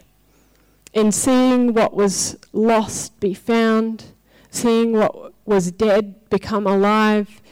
in 0.93 1.13
seeing 1.13 1.75
what 1.75 1.95
was 1.95 2.37
lost 2.53 3.21
be 3.21 3.35
found, 3.35 4.07
seeing 4.51 4.93
what 4.93 5.35
was 5.51 5.73
dead 5.73 6.31
become 6.31 6.67
alive, 6.67 7.43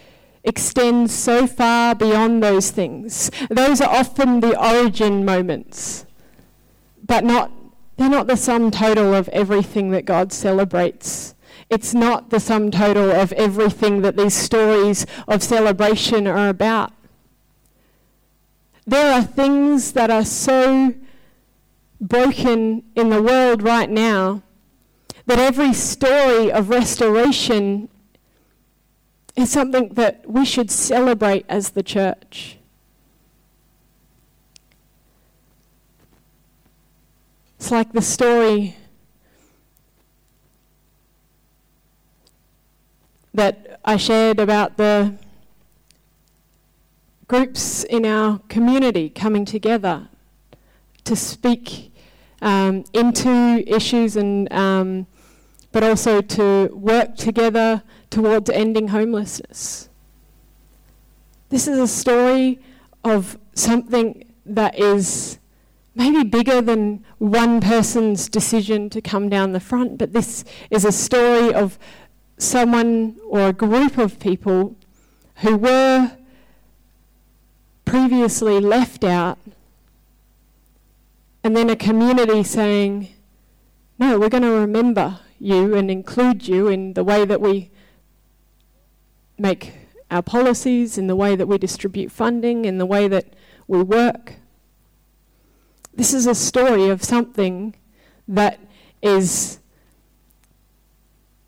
extends 0.44 1.12
so 1.12 1.46
far 1.46 1.94
beyond 1.94 2.42
those 2.42 2.70
things. 2.70 3.30
Those 3.50 3.82
are 3.82 3.94
often 3.94 4.40
the 4.40 4.58
origin 4.58 5.24
moments, 5.24 6.06
but 7.06 7.24
not, 7.24 7.50
they're 7.96 8.08
not 8.08 8.28
the 8.28 8.36
sum 8.36 8.70
total 8.70 9.12
of 9.12 9.28
everything 9.28 9.90
that 9.90 10.06
God 10.06 10.32
celebrates. 10.32 11.34
It's 11.68 11.92
not 11.92 12.30
the 12.30 12.40
sum 12.40 12.70
total 12.70 13.10
of 13.10 13.32
everything 13.32 14.00
that 14.02 14.16
these 14.16 14.34
stories 14.34 15.04
of 15.26 15.42
celebration 15.42 16.26
are 16.26 16.48
about. 16.48 16.92
There 18.86 19.12
are 19.12 19.22
things 19.22 19.92
that 19.92 20.10
are 20.10 20.24
so 20.24 20.94
broken 22.00 22.84
in 22.94 23.10
the 23.10 23.22
world 23.22 23.62
right 23.62 23.90
now 23.90 24.42
that 25.28 25.38
every 25.38 25.74
story 25.74 26.50
of 26.50 26.70
restoration 26.70 27.86
is 29.36 29.50
something 29.50 29.90
that 29.90 30.24
we 30.26 30.42
should 30.42 30.70
celebrate 30.70 31.44
as 31.50 31.72
the 31.72 31.82
church. 31.82 32.56
It's 37.58 37.70
like 37.70 37.92
the 37.92 38.00
story 38.00 38.74
that 43.34 43.78
I 43.84 43.98
shared 43.98 44.40
about 44.40 44.78
the 44.78 45.14
groups 47.26 47.84
in 47.84 48.06
our 48.06 48.38
community 48.48 49.10
coming 49.10 49.44
together 49.44 50.08
to 51.04 51.14
speak 51.14 51.92
um, 52.40 52.84
into 52.94 53.62
issues 53.66 54.16
and 54.16 54.50
um, 54.50 55.06
but 55.72 55.84
also 55.84 56.20
to 56.20 56.70
work 56.72 57.16
together 57.16 57.82
towards 58.10 58.48
ending 58.50 58.88
homelessness. 58.88 59.88
This 61.50 61.68
is 61.68 61.78
a 61.78 61.88
story 61.88 62.60
of 63.04 63.38
something 63.54 64.24
that 64.44 64.78
is 64.78 65.38
maybe 65.94 66.22
bigger 66.22 66.60
than 66.60 67.04
one 67.18 67.60
person's 67.60 68.28
decision 68.28 68.88
to 68.90 69.00
come 69.00 69.28
down 69.28 69.52
the 69.52 69.60
front, 69.60 69.98
but 69.98 70.12
this 70.12 70.44
is 70.70 70.84
a 70.84 70.92
story 70.92 71.52
of 71.52 71.78
someone 72.38 73.16
or 73.28 73.48
a 73.48 73.52
group 73.52 73.98
of 73.98 74.18
people 74.20 74.76
who 75.36 75.56
were 75.56 76.12
previously 77.84 78.60
left 78.60 79.02
out, 79.02 79.38
and 81.42 81.56
then 81.56 81.70
a 81.70 81.76
community 81.76 82.42
saying, 82.42 83.08
No, 83.98 84.18
we're 84.18 84.28
going 84.28 84.42
to 84.42 84.50
remember 84.50 85.20
you 85.38 85.74
and 85.74 85.90
include 85.90 86.48
you 86.48 86.68
in 86.68 86.94
the 86.94 87.04
way 87.04 87.24
that 87.24 87.40
we 87.40 87.70
make 89.38 89.72
our 90.10 90.22
policies, 90.22 90.98
in 90.98 91.06
the 91.06 91.16
way 91.16 91.36
that 91.36 91.46
we 91.46 91.58
distribute 91.58 92.10
funding, 92.10 92.64
in 92.64 92.78
the 92.78 92.86
way 92.86 93.08
that 93.08 93.26
we 93.66 93.82
work. 93.82 94.34
This 95.94 96.14
is 96.14 96.26
a 96.26 96.34
story 96.34 96.88
of 96.88 97.04
something 97.04 97.74
that 98.26 98.60
is 99.02 99.58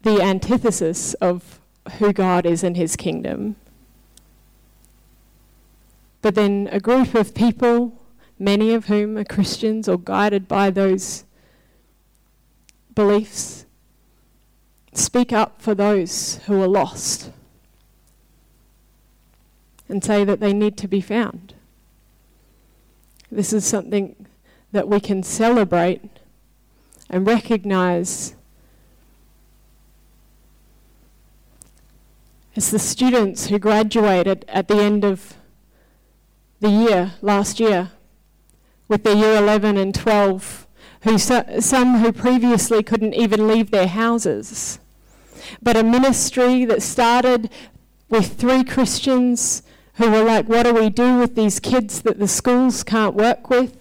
the 0.03 0.21
antithesis 0.21 1.15
of 1.15 1.61
who 1.99 2.13
God 2.13 2.47
is 2.47 2.63
in 2.63 2.75
his 2.75 2.97
kingdom. 2.97 3.57
But 6.23 6.35
then 6.35 6.69
a 6.71 6.81
group 6.81 7.15
of 7.15 7.35
people, 7.35 7.99
many 8.39 8.75
of 8.75 8.87
whom 8.87 9.17
are 9.17 9.25
Christians 9.25 9.89
or 9.89 9.99
guided 9.99 10.47
by 10.47 10.71
those 10.71 11.25
beliefs, 12.95 13.65
speak 14.93 15.33
up 15.33 15.61
for 15.63 15.75
those 15.75 16.41
who 16.47 16.61
are 16.63 16.69
lost 16.69 17.31
and 19.89 20.03
say 20.03 20.25
that 20.25 20.41
they 20.41 20.53
need 20.53 20.77
to 20.79 20.89
be 20.89 21.01
found. 21.01 21.55
This 23.31 23.53
is 23.53 23.65
something 23.65 24.27
that 24.73 24.89
we 24.89 25.01
can 25.01 25.23
celebrate 25.23 26.03
and 27.09 27.27
recognize 27.27 28.35
as 32.57 32.71
the 32.71 32.79
students 32.79 33.47
who 33.47 33.59
graduated 33.59 34.45
at 34.49 34.69
the 34.69 34.77
end 34.77 35.05
of 35.05 35.35
the 36.59 36.69
year, 36.69 37.15
last 37.23 37.59
year, 37.59 37.91
with 38.89 39.05
their 39.05 39.15
year 39.17 39.37
11 39.37 39.77
and 39.77 39.95
12, 39.95 40.67
who 41.03 41.17
some 41.17 41.99
who 42.01 42.13
previously 42.13 42.83
couldn't 42.83 43.15
even 43.15 43.49
leave 43.49 43.71
their 43.71 43.87
houses. 43.87 44.80
But 45.63 45.77
a 45.77 45.83
ministry 45.83 46.65
that 46.65 46.83
started 46.83 47.51
with 48.09 48.35
three 48.35 48.65
Christians 48.65 49.63
who 49.95 50.11
were 50.11 50.25
like, 50.25 50.49
What 50.49 50.65
do 50.65 50.75
we 50.75 50.91
do 50.91 51.19
with 51.19 51.35
these 51.35 51.61
kids 51.61 52.03
that 52.03 52.19
the 52.19 52.29
schools 52.29 52.83
can't 52.83 53.15
work 53.15 53.51
with? 53.51 53.77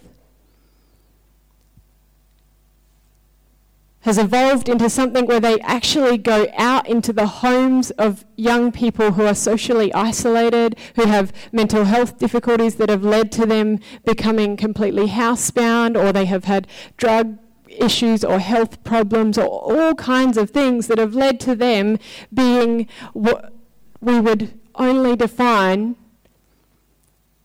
has 4.02 4.18
evolved 4.18 4.70
into 4.70 4.90
something 4.90 5.26
where 5.26 5.40
they 5.40 5.60
actually 5.62 6.18
go 6.18 6.48
out 6.58 6.88
into 6.88 7.12
the 7.12 7.28
homes 7.28 7.92
of 7.92 8.26
young 8.38 8.72
people 8.72 9.12
who 9.12 9.26
are 9.26 9.36
socially 9.36 9.94
isolated, 9.94 10.76
who 10.96 11.06
have 11.06 11.34
mental 11.52 11.84
health 11.84 12.18
difficulties 12.18 12.76
that 12.76 12.90
have 12.90 13.04
led 13.04 13.32
to 13.32 13.46
them 13.46 13.80
becoming 14.06 14.56
completely 14.56 15.08
housebound, 15.08 15.96
or 15.96 16.14
they 16.14 16.26
have 16.26 16.46
had 16.46 16.66
drug 16.96 17.38
issues 17.70 18.24
or 18.24 18.40
health 18.40 18.84
problems, 18.84 19.38
or 19.38 19.46
all 19.46 19.96
kinds 19.96 20.38
of 20.38 20.50
things 20.50 20.88
that 20.88 20.98
have 20.98 21.14
led 21.14 21.40
to 21.42 21.56
them 21.56 21.98
being 22.34 22.88
what 23.14 23.54
we 24.02 24.20
would 24.20 24.60
only 24.76 25.16
define 25.16 25.96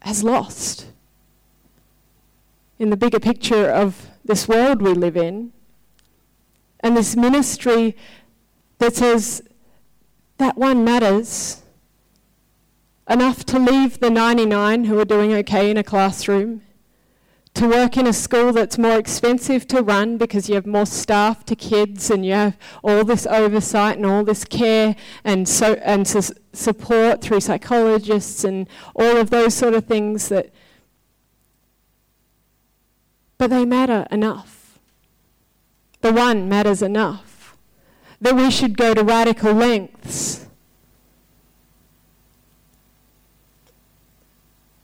as 0.03 0.23
lost. 0.23 0.87
In 2.79 2.91
the 2.91 2.97
bigger 2.97 3.21
picture 3.21 3.71
of 3.71 4.09
this 4.25 4.49
world 4.49 4.83
we 4.83 4.95
live 4.95 5.17
in, 5.17 5.53
and 6.81 6.97
this 6.97 7.17
ministry 7.17 7.97
that 8.79 8.95
says 8.97 9.43
that 10.39 10.57
one 10.57 10.85
matters 10.85 11.63
enough 13.09 13.45
to 13.45 13.59
leave 13.59 14.01
the 14.01 14.11
99 14.11 14.85
who 14.85 14.99
are 14.99 15.05
doing 15.05 15.33
okay 15.33 15.71
in 15.71 15.77
a 15.77 15.85
classroom, 15.85 16.63
to 17.55 17.69
work 17.69 17.97
in 17.97 18.07
a 18.07 18.13
school 18.13 18.53
that's 18.53 18.77
more 18.79 18.99
expensive 18.99 19.67
to 19.69 19.81
run 19.81 20.19
because 20.19 20.49
you 20.49 20.57
have 20.57 20.67
more 20.67 20.85
staff 20.85 21.45
to 21.47 21.55
kids 21.55 22.11
and 22.11 22.27
you 22.27 22.33
have 22.33 22.57
all 22.83 23.05
this 23.05 23.27
oversight 23.27 23.97
and 23.97 24.05
all 24.05 24.25
this 24.25 24.45
care 24.45 24.97
and 25.23 25.49
so 25.49 25.75
and 25.75 26.07
su- 26.07 26.35
support 26.53 27.21
through 27.21 27.41
psychologists 27.41 28.43
and 28.43 28.69
all 28.97 29.17
of 29.17 29.31
those 29.31 29.55
sort 29.55 29.73
of 29.73 29.85
things 29.85 30.29
that 30.29 30.51
but 33.39 33.51
they 33.51 33.65
matter 33.65 34.07
enough. 34.11 34.79
The 36.01 36.13
one 36.13 36.49
matters 36.49 36.83
enough. 36.83 37.57
That 38.21 38.37
we 38.37 38.51
should 38.51 38.79
go 38.79 38.95
to 38.95 39.03
radical 39.03 39.53
lengths 39.53 40.47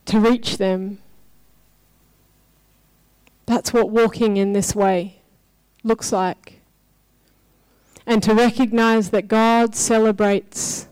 to 0.05 0.19
reach 0.19 0.57
them 0.57 0.99
that's 3.51 3.73
what 3.73 3.89
walking 3.89 4.37
in 4.37 4.53
this 4.53 4.73
way 4.73 5.21
looks 5.83 6.13
like. 6.13 6.61
And 8.05 8.23
to 8.23 8.33
recognize 8.33 9.09
that 9.09 9.27
God 9.27 9.75
celebrates 9.75 10.87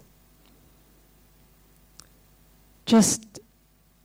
just 2.85 3.39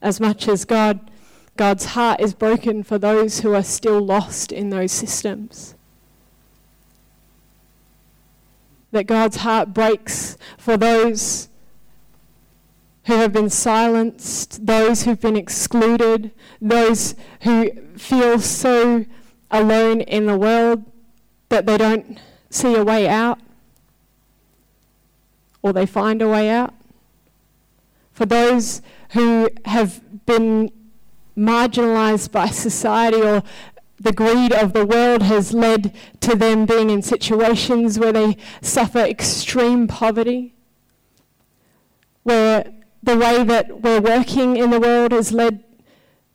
as 0.01 0.21
much 0.21 0.47
as 0.47 0.65
God, 0.65 1.11
God's 1.57 1.85
heart 1.87 2.21
is 2.21 2.33
broken 2.33 2.85
for 2.85 2.97
those 2.97 3.41
who 3.41 3.53
are 3.55 3.63
still 3.63 4.01
lost 4.01 4.53
in 4.53 4.71
those 4.71 4.93
systems. 4.93 5.75
That 8.93 9.09
God's 9.09 9.39
heart 9.39 9.75
breaks 9.75 10.39
for 10.59 10.77
those 10.77 11.49
who 13.07 13.15
have 13.15 13.33
been 13.33 13.51
silenced, 13.51 14.65
those 14.65 15.03
who've 15.03 15.21
been 15.21 15.37
excluded, 15.37 16.31
those 16.61 17.17
who 17.43 17.84
feel 17.97 18.39
so 18.39 19.07
alone 19.51 20.01
in 20.01 20.27
the 20.27 20.37
world 20.37 20.85
that 21.49 21.67
they 21.67 21.79
don't 21.79 22.19
see 22.51 22.75
a 22.75 22.85
way 22.85 23.09
out 23.09 23.39
or 25.63 25.73
they 25.73 25.87
find 25.87 26.21
a 26.21 26.29
way 26.29 26.51
out. 26.51 26.75
For 28.13 28.27
those 28.27 28.83
who 29.11 29.49
have 29.65 30.01
been 30.27 30.71
marginalized 31.37 32.31
by 32.31 32.47
society 32.49 33.21
or 33.21 33.43
the 33.99 34.13
greed 34.13 34.53
of 34.53 34.73
the 34.73 34.85
world 34.85 35.23
has 35.23 35.55
led 35.55 35.95
to 36.21 36.35
them 36.35 36.67
being 36.67 36.91
in 36.91 37.01
situations 37.01 37.99
where 37.99 38.13
they 38.13 38.37
suffer 38.61 38.99
extreme 38.99 39.87
poverty, 39.89 40.55
where 42.25 42.71
the 43.03 43.17
way 43.17 43.43
that 43.45 43.81
we're 43.81 44.01
working 44.01 44.57
in 44.57 44.71
the 44.71 44.81
world 44.81 45.13
has 45.13 45.33
led 45.33 45.65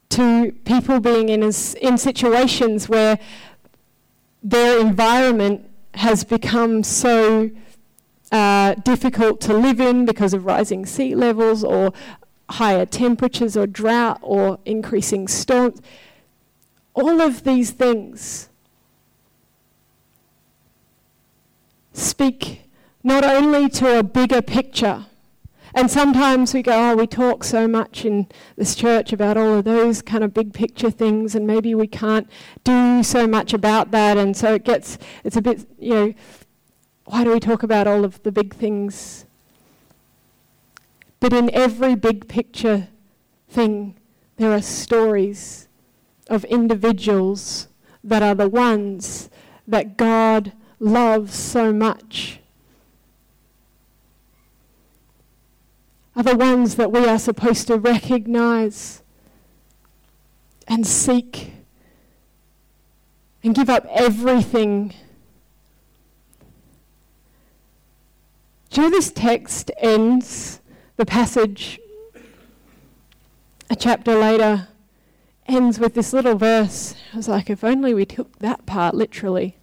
to 0.09 0.51
people 0.65 0.99
being 0.99 1.29
in, 1.29 1.43
in 1.43 1.97
situations 1.97 2.89
where 2.89 3.19
their 4.41 4.79
environment 4.79 5.69
has 5.95 6.23
become 6.23 6.83
so 6.83 7.49
uh, 8.31 8.75
difficult 8.75 9.41
to 9.41 9.53
live 9.53 9.79
in 9.79 10.05
because 10.05 10.33
of 10.33 10.45
rising 10.45 10.85
sea 10.85 11.15
levels 11.15 11.63
or 11.63 11.91
higher 12.49 12.85
temperatures 12.85 13.55
or 13.55 13.67
drought 13.67 14.19
or 14.21 14.59
increasing 14.65 15.27
storms. 15.27 15.81
All 16.93 17.21
of 17.21 17.43
these 17.43 17.71
things 17.71 18.49
speak 21.93 22.61
not 23.03 23.23
only 23.23 23.69
to 23.69 23.99
a 23.99 24.03
bigger 24.03 24.41
picture, 24.41 25.05
and 25.73 25.89
sometimes 25.89 26.53
we 26.53 26.61
go, 26.61 26.91
oh, 26.91 26.95
we 26.95 27.07
talk 27.07 27.43
so 27.43 27.67
much 27.67 28.05
in 28.05 28.27
this 28.55 28.75
church 28.75 29.13
about 29.13 29.37
all 29.37 29.55
of 29.55 29.65
those 29.65 30.01
kind 30.01 30.23
of 30.23 30.33
big 30.33 30.53
picture 30.53 30.91
things, 30.91 31.35
and 31.35 31.45
maybe 31.45 31.75
we 31.75 31.87
can't 31.87 32.29
do 32.63 33.03
so 33.03 33.27
much 33.27 33.53
about 33.53 33.91
that, 33.91 34.17
and 34.17 34.35
so 34.35 34.53
it 34.53 34.63
gets, 34.63 34.97
it's 35.23 35.37
a 35.37 35.41
bit, 35.41 35.65
you 35.77 35.93
know, 35.93 36.13
why 37.05 37.23
do 37.23 37.31
we 37.31 37.39
talk 37.39 37.63
about 37.63 37.87
all 37.87 38.05
of 38.05 38.21
the 38.23 38.31
big 38.31 38.55
things? 38.55 39.25
But 41.19 41.33
in 41.33 41.49
every 41.53 41.95
big 41.95 42.27
picture 42.27 42.87
thing, 43.49 43.95
there 44.37 44.51
are 44.51 44.61
stories 44.61 45.67
of 46.29 46.45
individuals 46.45 47.67
that 48.03 48.23
are 48.23 48.35
the 48.35 48.47
ones 48.47 49.29
that 49.67 49.97
God 49.97 50.53
loves 50.79 51.35
so 51.35 51.73
much. 51.73 52.39
Are 56.19 56.23
the 56.23 56.35
ones 56.35 56.75
that 56.75 56.91
we 56.91 57.05
are 57.05 57.17
supposed 57.17 57.67
to 57.67 57.77
recognize 57.77 59.03
and 60.67 60.85
seek 60.85 61.53
and 63.41 63.55
give 63.55 63.69
up 63.69 63.85
everything. 63.89 64.93
Do 68.69 68.81
you 68.81 68.89
know 68.89 68.97
this 68.97 69.13
text 69.13 69.71
ends, 69.77 70.59
the 70.97 71.05
passage 71.05 71.79
a 73.69 73.77
chapter 73.77 74.13
later 74.19 74.67
ends 75.47 75.79
with 75.79 75.93
this 75.93 76.11
little 76.11 76.35
verse. 76.35 76.95
I 77.13 77.15
was 77.15 77.29
like, 77.29 77.49
if 77.49 77.63
only 77.63 77.93
we 77.93 78.05
took 78.05 78.39
that 78.39 78.65
part 78.65 78.93
literally. 78.93 79.55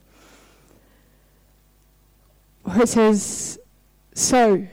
Where 2.63 2.81
it 2.81 2.89
says, 2.89 3.59
So, 4.15 4.69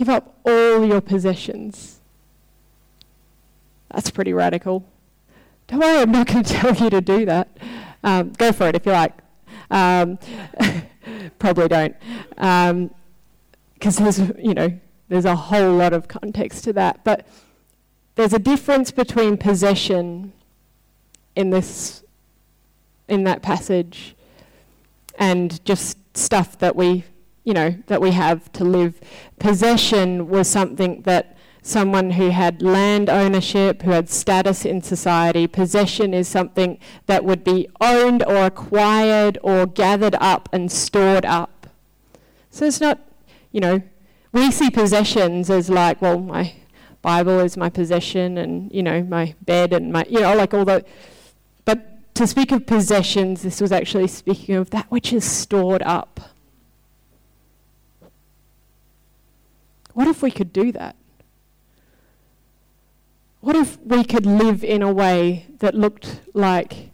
give 0.00 0.08
up 0.08 0.34
all 0.46 0.82
your 0.82 1.02
possessions. 1.02 2.00
That's 3.90 4.10
pretty 4.10 4.32
radical. 4.32 4.82
Don't 5.66 5.80
worry, 5.80 6.00
I'm 6.00 6.10
not 6.10 6.26
going 6.26 6.42
to 6.44 6.54
tell 6.54 6.74
you 6.74 6.88
to 6.88 7.02
do 7.02 7.26
that. 7.26 7.54
Um, 8.02 8.32
go 8.32 8.50
for 8.50 8.66
it 8.68 8.76
if 8.76 8.86
you 8.86 8.92
like. 8.92 9.12
Um, 9.70 10.18
probably 11.38 11.68
don't. 11.68 11.94
Because 12.30 12.70
um, 12.70 14.04
there's, 14.04 14.20
you 14.38 14.54
know, 14.54 14.72
there's 15.10 15.26
a 15.26 15.36
whole 15.36 15.74
lot 15.74 15.92
of 15.92 16.08
context 16.08 16.64
to 16.64 16.72
that. 16.72 17.04
But 17.04 17.26
there's 18.14 18.32
a 18.32 18.38
difference 18.38 18.90
between 18.90 19.36
possession 19.36 20.32
in 21.36 21.50
this 21.50 22.02
in 23.06 23.24
that 23.24 23.42
passage 23.42 24.16
and 25.18 25.62
just 25.66 25.98
stuff 26.16 26.58
that 26.58 26.74
we 26.74 27.04
you 27.50 27.54
know 27.54 27.74
that 27.88 28.00
we 28.00 28.12
have 28.12 28.52
to 28.52 28.62
live 28.62 29.00
possession 29.40 30.28
was 30.28 30.48
something 30.48 31.02
that 31.02 31.36
someone 31.62 32.12
who 32.12 32.30
had 32.30 32.62
land 32.62 33.10
ownership 33.10 33.82
who 33.82 33.90
had 33.90 34.08
status 34.08 34.64
in 34.64 34.80
society 34.80 35.48
possession 35.48 36.14
is 36.14 36.28
something 36.28 36.78
that 37.06 37.24
would 37.24 37.42
be 37.42 37.68
owned 37.80 38.22
or 38.22 38.44
acquired 38.46 39.36
or 39.42 39.66
gathered 39.66 40.14
up 40.20 40.48
and 40.52 40.70
stored 40.70 41.26
up 41.26 41.66
so 42.52 42.66
it's 42.66 42.80
not 42.80 43.00
you 43.50 43.60
know 43.60 43.82
we 44.30 44.48
see 44.52 44.70
possessions 44.70 45.50
as 45.50 45.68
like 45.68 46.00
well 46.00 46.20
my 46.20 46.54
Bible 47.02 47.40
is 47.40 47.56
my 47.56 47.70
possession 47.70 48.36
and, 48.38 48.70
you 48.70 48.82
know, 48.82 49.02
my 49.02 49.34
bed 49.40 49.72
and 49.72 49.90
my, 49.90 50.04
you 50.08 50.20
know, 50.20 50.36
like 50.36 50.52
all 50.52 50.66
the. 50.66 50.84
But 51.64 52.14
to 52.14 52.26
speak 52.26 52.52
of 52.52 52.66
possessions, 52.66 53.42
this 53.42 53.58
was 53.58 53.72
actually 53.72 54.08
speaking 54.08 54.56
of 54.56 54.68
that 54.70 54.90
which 54.90 55.10
is 55.10 55.24
stored 55.24 55.82
up. 55.82 56.20
What 60.00 60.08
if 60.08 60.22
we 60.22 60.30
could 60.30 60.50
do 60.50 60.72
that? 60.72 60.96
What 63.42 63.54
if 63.54 63.78
we 63.82 64.02
could 64.02 64.24
live 64.24 64.64
in 64.64 64.80
a 64.80 64.90
way 64.90 65.44
that 65.58 65.74
looked 65.74 66.22
like 66.32 66.92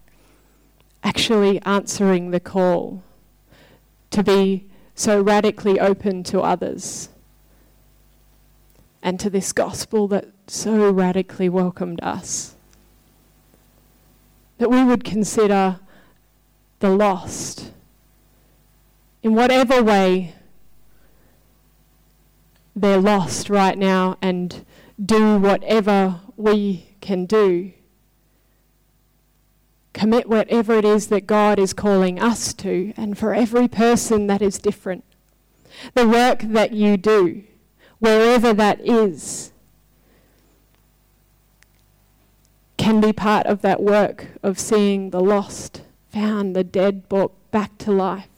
actually 1.05 1.62
answering 1.62 2.33
the 2.33 2.40
call 2.40 3.05
to 4.11 4.25
be 4.25 4.66
so 4.97 5.21
radically 5.21 5.79
open 5.79 6.25
to 6.25 6.40
others? 6.40 7.11
and 9.05 9.21
to 9.21 9.31
this 9.31 9.53
gospel 9.53 10.09
that 10.09 10.27
so 10.49 10.90
radically 10.90 11.49
welcomed 11.49 12.01
us. 12.03 12.57
That 14.59 14.69
we 14.69 14.83
would 14.83 15.05
consider 15.05 15.79
the 16.81 16.90
lost 16.90 17.71
in 19.23 19.37
whatever 19.37 19.81
way 19.81 20.35
they're 22.76 23.00
lost 23.00 23.50
right 23.50 23.76
now 23.76 24.18
and 24.22 24.64
do 25.02 25.38
whatever 25.38 26.20
we 26.36 26.94
can 27.00 27.26
do. 27.26 27.72
Commit 29.92 30.28
whatever 30.28 30.74
it 30.74 30.84
is 30.84 31.08
that 31.08 31.26
God 31.26 31.58
is 31.58 31.72
calling 31.72 32.20
us 32.20 32.52
to, 32.54 32.92
and 32.96 33.16
for 33.16 33.34
every 33.34 33.66
person 33.66 34.26
that 34.26 34.42
is 34.42 34.58
different. 34.58 35.04
The 35.94 36.06
work 36.06 36.42
that 36.42 36.72
you 36.72 36.96
do 36.96 37.44
wherever 37.98 38.52
that 38.52 38.80
is, 38.80 39.52
can 42.76 43.00
be 43.00 43.12
part 43.12 43.46
of 43.46 43.62
that 43.62 43.82
work 43.82 44.28
of 44.42 44.58
seeing 44.58 45.10
the 45.10 45.20
lost, 45.20 45.82
found, 46.10 46.54
the 46.54 46.64
dead 46.64 47.08
brought 47.08 47.32
back 47.50 47.78
to 47.78 47.90
life. 47.90 48.28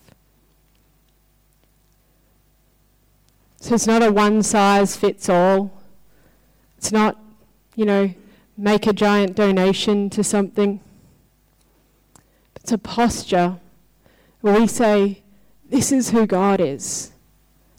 So 3.60 3.74
it's 3.74 3.86
not 3.86 4.02
a 4.02 4.12
one 4.12 4.42
size 4.42 4.96
fits 4.96 5.28
all. 5.28 5.72
It's 6.76 6.92
not, 6.92 7.18
you 7.74 7.84
know, 7.84 8.14
make 8.56 8.86
a 8.86 8.92
giant 8.92 9.34
donation 9.34 10.10
to 10.10 10.22
something. 10.22 10.80
It's 12.56 12.72
a 12.72 12.78
posture 12.78 13.56
where 14.40 14.58
we 14.58 14.66
say, 14.66 15.22
This 15.68 15.90
is 15.90 16.10
who 16.10 16.26
God 16.26 16.60
is. 16.60 17.12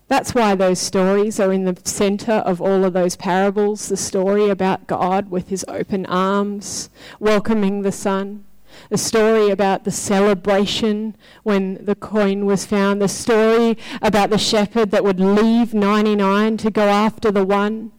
That's 0.09 0.33
why 0.33 0.55
those 0.55 0.79
stories 0.79 1.39
are 1.39 1.53
in 1.53 1.65
the 1.65 1.77
center 1.83 2.33
of 2.33 2.59
all 2.59 2.83
of 2.83 2.93
those 2.93 3.15
parables. 3.15 3.87
The 3.87 3.97
story 3.97 4.49
about 4.49 4.87
God 4.87 5.29
with 5.29 5.49
his 5.49 5.63
open 5.67 6.05
arms, 6.07 6.89
welcoming 7.19 7.83
the 7.83 7.91
son. 7.91 8.43
The 8.89 8.97
story 8.97 9.49
about 9.49 9.83
the 9.83 9.91
celebration 9.91 11.15
when 11.43 11.83
the 11.83 11.95
coin 11.95 12.45
was 12.45 12.65
found. 12.65 13.01
The 13.01 13.07
story 13.07 13.77
about 14.01 14.29
the 14.29 14.37
shepherd 14.37 14.91
that 14.91 15.03
would 15.03 15.19
leave 15.19 15.73
99 15.73 16.57
to 16.57 16.71
go 16.71 16.87
after 16.87 17.31
the 17.31 17.45
one. 17.45 17.91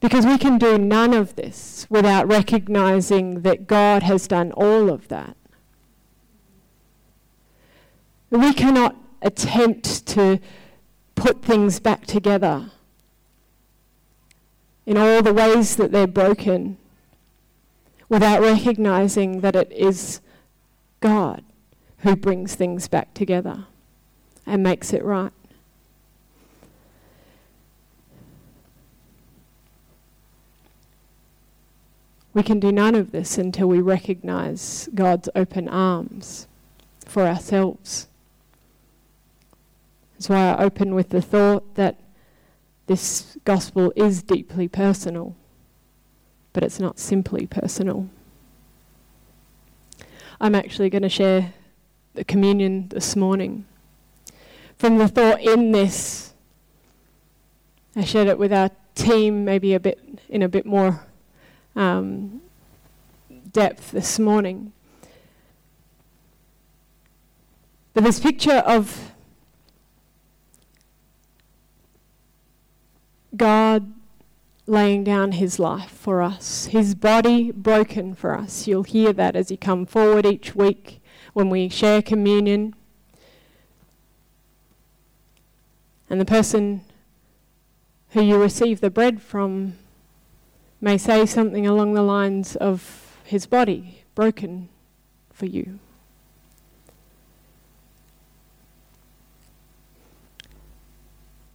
Because 0.00 0.24
we 0.24 0.38
can 0.38 0.58
do 0.58 0.78
none 0.78 1.12
of 1.14 1.36
this 1.36 1.86
without 1.90 2.28
recognizing 2.28 3.42
that 3.42 3.66
God 3.66 4.02
has 4.02 4.26
done 4.26 4.52
all 4.52 4.88
of 4.88 5.08
that. 5.08 5.36
We 8.30 8.54
cannot 8.54 8.96
attempt 9.22 10.06
to 10.06 10.40
put 11.14 11.42
things 11.42 11.80
back 11.80 12.06
together 12.06 12.70
in 14.86 14.96
all 14.96 15.22
the 15.22 15.34
ways 15.34 15.76
that 15.76 15.92
they're 15.92 16.06
broken 16.06 16.78
without 18.10 18.42
recognizing 18.42 19.40
that 19.40 19.56
it 19.56 19.72
is 19.72 20.20
God 21.00 21.42
who 21.98 22.14
brings 22.14 22.54
things 22.54 22.88
back 22.88 23.14
together 23.14 23.64
and 24.44 24.62
makes 24.62 24.92
it 24.92 25.02
right. 25.02 25.32
We 32.32 32.42
can 32.42 32.60
do 32.60 32.70
none 32.70 32.94
of 32.94 33.12
this 33.12 33.38
until 33.38 33.68
we 33.68 33.80
recognize 33.80 34.88
God's 34.94 35.28
open 35.34 35.68
arms 35.68 36.46
for 37.04 37.26
ourselves. 37.26 38.06
That's 40.12 40.28
why 40.28 40.50
I 40.52 40.64
open 40.64 40.94
with 40.94 41.10
the 41.10 41.22
thought 41.22 41.74
that 41.74 41.98
this 42.86 43.36
gospel 43.44 43.92
is 43.96 44.22
deeply 44.22 44.68
personal, 44.68 45.34
but 46.52 46.62
it's 46.62 46.80
not 46.80 46.98
simply 46.98 47.46
personal. 47.46 48.08
I'm 50.40 50.54
actually 50.54 50.90
going 50.90 51.02
to 51.02 51.08
share 51.08 51.52
the 52.14 52.24
communion 52.24 52.88
this 52.88 53.14
morning 53.14 53.66
from 54.76 54.98
the 54.98 55.06
thought 55.06 55.40
in 55.40 55.72
this. 55.72 56.32
I 57.94 58.04
shared 58.04 58.28
it 58.28 58.38
with 58.38 58.52
our 58.52 58.70
team, 58.94 59.44
maybe 59.44 59.74
a 59.74 59.80
bit 59.80 59.98
in 60.28 60.42
a 60.42 60.48
bit 60.48 60.64
more 60.64 61.06
um, 61.76 62.40
depth 63.52 63.90
this 63.90 64.18
morning. 64.18 64.72
But 67.92 68.04
this 68.04 68.20
picture 68.20 68.62
of 68.66 69.12
God 73.36 73.92
laying 74.70 75.02
down 75.02 75.32
his 75.32 75.58
life 75.58 75.90
for 75.90 76.22
us, 76.22 76.66
his 76.66 76.94
body 76.94 77.50
broken 77.50 78.14
for 78.14 78.36
us. 78.38 78.68
You'll 78.68 78.84
hear 78.84 79.12
that 79.12 79.34
as 79.34 79.50
you 79.50 79.58
come 79.58 79.84
forward 79.84 80.24
each 80.24 80.54
week 80.54 81.02
when 81.32 81.50
we 81.50 81.68
share 81.68 82.00
communion. 82.00 82.76
And 86.08 86.20
the 86.20 86.24
person 86.24 86.82
who 88.10 88.22
you 88.22 88.40
receive 88.40 88.80
the 88.80 88.90
bread 88.90 89.20
from 89.20 89.76
may 90.80 90.96
say 90.96 91.26
something 91.26 91.66
along 91.66 91.94
the 91.94 92.02
lines 92.02 92.54
of 92.54 93.16
his 93.24 93.46
body 93.46 94.04
broken 94.14 94.68
for 95.32 95.46
you. 95.46 95.80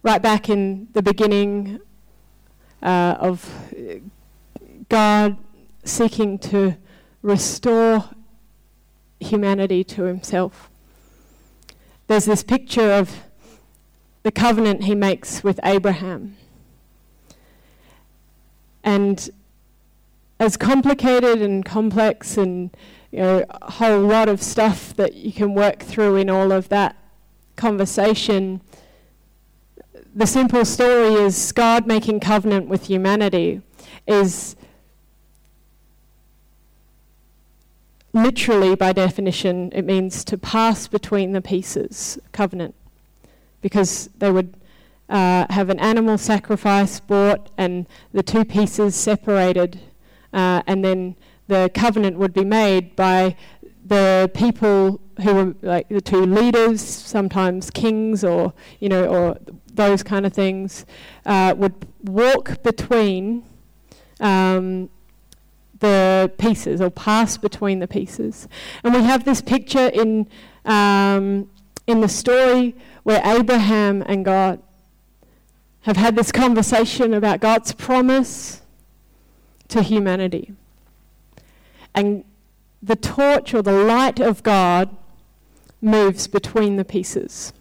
Right 0.02 0.20
back 0.20 0.50
in 0.50 0.88
the 0.92 1.02
beginning 1.02 1.80
uh, 2.82 3.16
of 3.18 3.48
God 4.88 5.36
seeking 5.84 6.38
to 6.38 6.76
restore 7.22 8.04
humanity 9.20 9.82
to 9.84 10.04
himself. 10.04 10.70
There's 12.06 12.26
this 12.26 12.42
picture 12.42 12.92
of 12.92 13.24
the 14.22 14.32
covenant 14.32 14.84
he 14.84 14.94
makes 14.94 15.42
with 15.42 15.58
Abraham. 15.64 16.36
And 18.84 19.30
as 20.38 20.56
complicated 20.56 21.42
and 21.42 21.64
complex 21.64 22.36
and 22.36 22.70
you 23.10 23.20
know, 23.20 23.44
a 23.48 23.72
whole 23.72 24.00
lot 24.00 24.28
of 24.28 24.42
stuff 24.42 24.94
that 24.96 25.14
you 25.14 25.32
can 25.32 25.54
work 25.54 25.80
through 25.80 26.16
in 26.16 26.28
all 26.28 26.52
of 26.52 26.68
that 26.68 26.96
conversation, 27.56 28.60
the 30.16 30.26
simple 30.26 30.64
story 30.64 31.12
is 31.12 31.52
God 31.52 31.86
making 31.86 32.20
covenant 32.20 32.68
with 32.68 32.86
humanity 32.86 33.60
is 34.06 34.56
literally, 38.14 38.74
by 38.74 38.94
definition, 38.94 39.70
it 39.74 39.82
means 39.82 40.24
to 40.24 40.38
pass 40.38 40.88
between 40.88 41.32
the 41.32 41.42
pieces, 41.42 42.18
covenant 42.32 42.74
because 43.60 44.08
they 44.16 44.30
would 44.30 44.54
uh, 45.10 45.44
have 45.50 45.68
an 45.68 45.78
animal 45.80 46.16
sacrifice 46.16 46.98
brought 46.98 47.50
and 47.58 47.86
the 48.12 48.22
two 48.22 48.44
pieces 48.44 48.94
separated, 48.94 49.78
uh, 50.32 50.62
and 50.66 50.82
then 50.82 51.14
the 51.46 51.70
covenant 51.74 52.16
would 52.16 52.32
be 52.32 52.44
made 52.44 52.96
by 52.96 53.36
the 53.84 54.30
people 54.32 54.98
who 55.22 55.34
were 55.34 55.54
like 55.60 55.88
the 55.90 56.00
two 56.00 56.24
leaders, 56.24 56.80
sometimes 56.80 57.70
kings 57.70 58.24
or 58.24 58.54
you 58.80 58.88
know 58.88 59.04
or 59.04 59.38
those 59.76 60.02
kind 60.02 60.26
of 60.26 60.32
things, 60.32 60.84
uh, 61.24 61.54
would 61.56 61.74
walk 62.02 62.62
between 62.62 63.44
um, 64.20 64.90
the 65.78 66.32
pieces 66.38 66.80
or 66.80 66.90
pass 66.90 67.36
between 67.36 67.78
the 67.78 67.88
pieces, 67.88 68.48
and 68.82 68.94
we 68.94 69.02
have 69.02 69.24
this 69.24 69.40
picture 69.40 69.88
in 69.88 70.26
um, 70.64 71.48
in 71.86 72.00
the 72.00 72.08
story 72.08 72.74
where 73.04 73.22
Abraham 73.24 74.02
and 74.06 74.24
God 74.24 74.60
have 75.82 75.96
had 75.96 76.16
this 76.16 76.32
conversation 76.32 77.14
about 77.14 77.40
God's 77.40 77.72
promise 77.72 78.62
to 79.68 79.82
humanity. 79.82 80.52
And 81.94 82.24
the 82.82 82.96
torch 82.96 83.54
or 83.54 83.62
the 83.62 83.72
light 83.72 84.18
of 84.18 84.42
God 84.42 84.96
moves 85.80 86.26
between 86.26 86.76
the 86.76 86.84
pieces. 86.84 87.52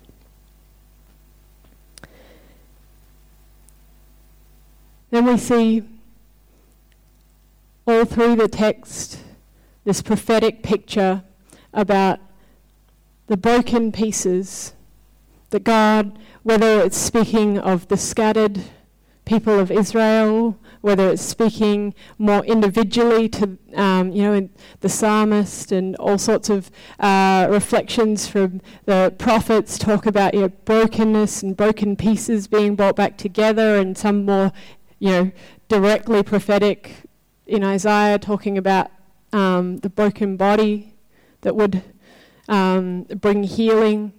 Then 5.11 5.25
we 5.25 5.37
see 5.37 5.83
all 7.87 8.05
through 8.05 8.35
the 8.35 8.47
text 8.47 9.19
this 9.83 10.01
prophetic 10.01 10.63
picture 10.63 11.23
about 11.73 12.19
the 13.27 13.37
broken 13.37 13.91
pieces 13.91 14.73
that 15.51 15.63
God, 15.63 16.17
whether 16.43 16.81
it's 16.81 16.97
speaking 16.97 17.57
of 17.59 17.87
the 17.87 17.97
scattered 17.97 18.63
people 19.25 19.59
of 19.59 19.71
Israel, 19.71 20.57
whether 20.81 21.09
it's 21.09 21.21
speaking 21.23 21.95
more 22.19 22.45
individually 22.45 23.27
to, 23.27 23.57
um, 23.73 24.11
you 24.11 24.21
know, 24.21 24.49
the 24.81 24.89
psalmist 24.89 25.71
and 25.71 25.95
all 25.95 26.17
sorts 26.17 26.49
of 26.49 26.69
uh, 26.99 27.47
reflections 27.49 28.27
from 28.27 28.61
the 28.85 29.13
prophets 29.17 29.79
talk 29.79 30.05
about 30.05 30.35
you 30.35 30.41
know, 30.41 30.49
brokenness 30.49 31.41
and 31.41 31.57
broken 31.57 31.95
pieces 31.95 32.47
being 32.47 32.75
brought 32.75 32.95
back 32.95 33.17
together, 33.17 33.77
and 33.77 33.97
some 33.97 34.25
more, 34.25 34.51
you 34.99 35.09
know, 35.09 35.31
directly 35.67 36.23
prophetic 36.23 37.03
in 37.45 37.63
Isaiah 37.63 38.17
talking 38.17 38.57
about 38.57 38.91
um, 39.33 39.77
the 39.77 39.89
broken 39.89 40.37
body 40.37 40.93
that 41.41 41.55
would 41.55 41.83
um, 42.47 43.03
bring 43.03 43.43
healing. 43.43 44.13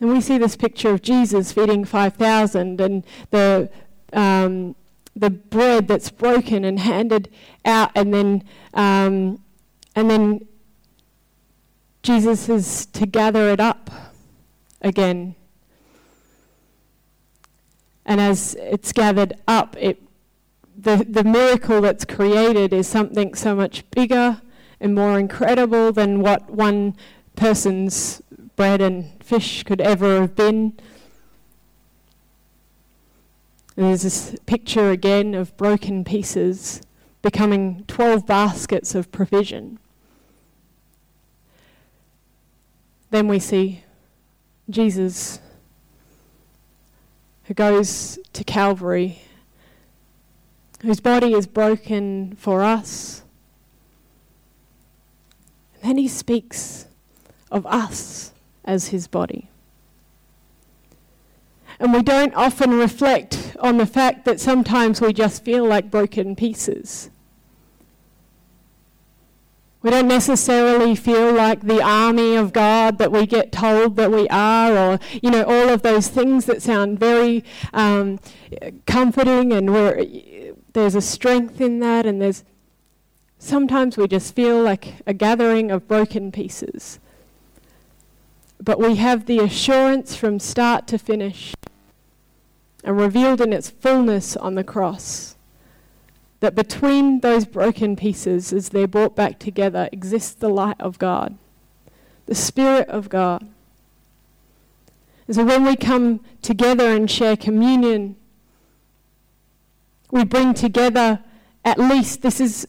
And 0.00 0.10
we 0.10 0.20
see 0.20 0.38
this 0.38 0.56
picture 0.56 0.90
of 0.90 1.02
Jesus 1.02 1.52
feeding 1.52 1.84
5,000 1.84 2.80
and 2.80 3.04
the, 3.30 3.70
um, 4.12 4.74
the 5.14 5.30
bread 5.30 5.88
that's 5.88 6.10
broken 6.10 6.64
and 6.64 6.80
handed 6.80 7.28
out, 7.64 7.92
and 7.94 8.12
then, 8.12 8.44
um, 8.74 9.40
and 9.94 10.10
then 10.10 10.48
Jesus 12.02 12.48
is 12.48 12.86
to 12.86 13.06
gather 13.06 13.48
it 13.48 13.60
up 13.60 13.90
again. 14.80 15.36
And 18.04 18.20
as 18.20 18.56
it's 18.58 18.92
gathered 18.92 19.34
up, 19.46 19.76
it, 19.78 20.02
the, 20.76 21.06
the 21.08 21.24
miracle 21.24 21.80
that's 21.80 22.04
created 22.04 22.72
is 22.72 22.88
something 22.88 23.34
so 23.34 23.54
much 23.54 23.88
bigger 23.90 24.40
and 24.80 24.94
more 24.94 25.18
incredible 25.18 25.92
than 25.92 26.20
what 26.20 26.50
one 26.50 26.96
person's 27.36 28.20
bread 28.56 28.80
and 28.80 29.22
fish 29.22 29.62
could 29.62 29.80
ever 29.80 30.20
have 30.20 30.34
been. 30.34 30.74
And 33.76 33.86
there's 33.86 34.02
this 34.02 34.36
picture 34.46 34.90
again 34.90 35.34
of 35.34 35.56
broken 35.56 36.04
pieces 36.04 36.82
becoming 37.22 37.84
12 37.86 38.26
baskets 38.26 38.94
of 38.94 39.10
provision. 39.12 39.78
Then 43.10 43.28
we 43.28 43.38
see 43.38 43.84
Jesus 44.68 45.38
who 47.52 47.54
goes 47.54 48.18
to 48.32 48.42
Calvary, 48.44 49.20
whose 50.80 51.00
body 51.00 51.34
is 51.34 51.46
broken 51.46 52.34
for 52.36 52.62
us. 52.62 53.24
And 55.74 55.82
then 55.82 55.98
he 55.98 56.08
speaks 56.08 56.86
of 57.50 57.66
us 57.66 58.32
as 58.64 58.88
his 58.88 59.06
body. 59.06 59.50
And 61.78 61.92
we 61.92 62.02
don't 62.02 62.34
often 62.34 62.70
reflect 62.70 63.54
on 63.60 63.76
the 63.76 63.84
fact 63.84 64.24
that 64.24 64.40
sometimes 64.40 65.02
we 65.02 65.12
just 65.12 65.44
feel 65.44 65.66
like 65.66 65.90
broken 65.90 66.34
pieces. 66.34 67.10
We 69.82 69.90
don't 69.90 70.06
necessarily 70.06 70.94
feel 70.94 71.32
like 71.32 71.62
the 71.62 71.82
army 71.82 72.36
of 72.36 72.52
God 72.52 72.98
that 72.98 73.10
we 73.10 73.26
get 73.26 73.50
told 73.50 73.96
that 73.96 74.12
we 74.12 74.28
are, 74.28 74.76
or, 74.76 75.00
you 75.20 75.30
know, 75.30 75.42
all 75.42 75.68
of 75.68 75.82
those 75.82 76.06
things 76.06 76.44
that 76.44 76.62
sound 76.62 77.00
very 77.00 77.42
um, 77.72 78.20
comforting, 78.86 79.52
and 79.52 79.68
there's 80.72 80.94
a 80.94 81.00
strength 81.00 81.60
in 81.60 81.80
that, 81.80 82.06
and 82.06 82.22
there's 82.22 82.44
sometimes 83.38 83.96
we 83.96 84.06
just 84.06 84.36
feel 84.36 84.62
like 84.62 84.94
a 85.04 85.12
gathering 85.12 85.72
of 85.72 85.88
broken 85.88 86.30
pieces. 86.30 87.00
But 88.60 88.78
we 88.78 88.94
have 88.94 89.26
the 89.26 89.40
assurance 89.40 90.14
from 90.14 90.38
start 90.38 90.86
to 90.88 90.98
finish 90.98 91.54
and 92.84 92.96
revealed 92.96 93.40
in 93.40 93.52
its 93.52 93.70
fullness 93.70 94.36
on 94.36 94.54
the 94.54 94.62
cross 94.62 95.34
that 96.42 96.56
between 96.56 97.20
those 97.20 97.44
broken 97.44 97.94
pieces, 97.94 98.52
as 98.52 98.70
they're 98.70 98.88
brought 98.88 99.14
back 99.14 99.38
together, 99.38 99.88
exists 99.92 100.34
the 100.34 100.48
light 100.48 100.74
of 100.80 100.98
God, 100.98 101.38
the 102.26 102.34
Spirit 102.34 102.88
of 102.88 103.08
God. 103.08 103.48
And 105.28 105.36
so 105.36 105.44
when 105.44 105.64
we 105.64 105.76
come 105.76 106.18
together 106.42 106.96
and 106.96 107.08
share 107.08 107.36
communion, 107.36 108.16
we 110.10 110.24
bring 110.24 110.52
together 110.52 111.20
at 111.64 111.78
least 111.78 112.22
this 112.22 112.40
is 112.40 112.66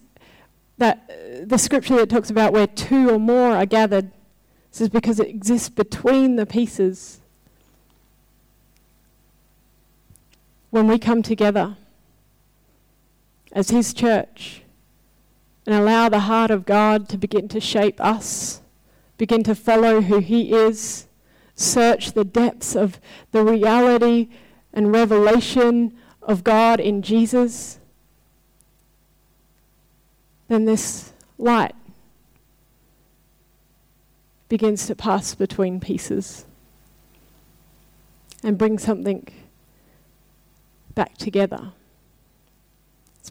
that 0.78 1.09
uh, 1.09 1.43
the 1.43 1.57
scripture 1.57 1.95
that 1.95 2.11
talks 2.11 2.30
about 2.30 2.53
where 2.53 2.67
two 2.67 3.09
or 3.09 3.17
more 3.17 3.55
are 3.55 3.65
gathered. 3.65 4.11
This 4.69 4.82
is 4.82 4.89
because 4.89 5.19
it 5.19 5.30
exists 5.30 5.69
between 5.69 6.36
the 6.36 6.45
pieces. 6.45 7.21
When 10.69 10.88
we 10.88 10.99
come 10.99 11.24
together, 11.24 11.76
as 13.54 13.70
His 13.70 13.93
church 13.93 14.64
and 15.66 15.74
allow 15.74 16.10
the 16.10 16.22
heart 16.22 16.51
of 16.51 16.66
God 16.66 17.08
to 17.10 17.18
begin 17.18 17.47
to 17.49 17.62
shape 17.62 18.01
us, 18.01 18.62
begin 19.18 19.43
to 19.43 19.56
follow 19.56 20.01
who 20.01 20.20
He 20.20 20.51
is, 20.51 21.08
search 21.56 22.12
the 22.12 22.26
depths 22.26 22.76
of 22.76 22.99
the 23.32 23.43
reality 23.43 24.28
and 24.74 24.91
revelation 24.91 25.95
of 26.22 26.43
God 26.43 26.80
in 26.80 27.01
Jesus, 27.01 27.80
then 30.47 30.66
this 30.66 31.14
light 31.38 31.76
begins 34.49 34.88
to 34.88 34.95
pass 34.95 35.36
between 35.36 35.80
pieces 35.80 36.45
and 38.43 38.58
bring 38.58 38.78
something 38.78 39.28
back 40.93 41.18
together. 41.18 41.72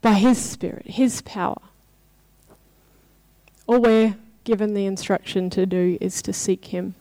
By 0.02 0.14
His 0.14 0.36
Spirit, 0.38 0.86
His 0.86 1.22
power. 1.22 1.60
All 3.66 3.80
we're 3.80 4.16
given 4.44 4.74
the 4.74 4.84
instruction 4.84 5.48
to 5.50 5.64
do 5.64 5.96
is 6.00 6.20
to 6.22 6.32
seek 6.32 6.66
Him. 6.66 6.96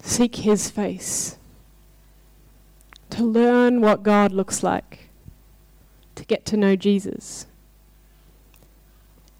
Seek 0.00 0.36
His 0.36 0.70
face. 0.70 1.36
To 3.10 3.24
learn 3.24 3.80
what 3.80 4.04
God 4.04 4.32
looks 4.32 4.62
like. 4.62 5.08
To 6.14 6.24
get 6.24 6.46
to 6.46 6.56
know 6.56 6.76
Jesus. 6.76 7.46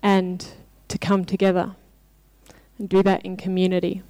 And 0.03 0.45
to 0.89 0.99
come 0.99 1.25
together 1.25 1.77
and 2.79 2.89
do 2.89 3.03
that 3.05 3.25
in 3.25 3.37
community. 3.37 4.03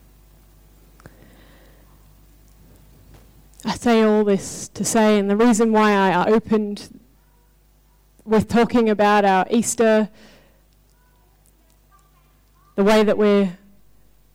I 3.66 3.74
say 3.74 4.02
all 4.02 4.22
this 4.22 4.68
to 4.68 4.84
say, 4.84 5.18
and 5.18 5.28
the 5.28 5.36
reason 5.36 5.72
why 5.72 5.90
I 5.90 6.30
opened 6.30 7.00
with 8.24 8.46
talking 8.46 8.88
about 8.88 9.24
our 9.24 9.44
Easter, 9.50 10.08
the 12.76 12.84
way 12.84 13.02
that 13.02 13.18
we're 13.18 13.58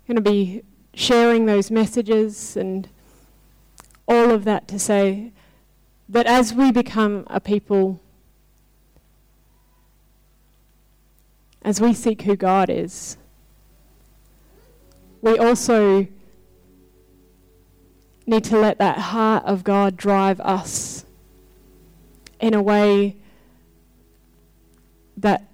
going 0.05 0.15
to 0.15 0.21
be 0.21 0.63
sharing 0.93 1.45
those 1.45 1.71
messages, 1.71 2.57
and 2.57 2.89
all 4.05 4.31
of 4.31 4.43
that 4.43 4.67
to 4.67 4.77
say 4.77 5.31
that 6.09 6.25
as 6.25 6.53
we 6.53 6.69
become 6.69 7.23
a 7.27 7.39
people, 7.39 8.01
as 11.61 11.79
we 11.79 11.93
seek 11.93 12.23
who 12.23 12.35
God 12.35 12.69
is, 12.69 13.15
we 15.21 15.37
also 15.37 16.07
need 18.31 18.45
to 18.45 18.57
let 18.57 18.79
that 18.79 18.97
heart 18.97 19.43
of 19.45 19.63
God 19.63 19.97
drive 19.97 20.39
us 20.39 21.05
in 22.39 22.53
a 22.53 22.61
way 22.61 23.17
that 25.17 25.45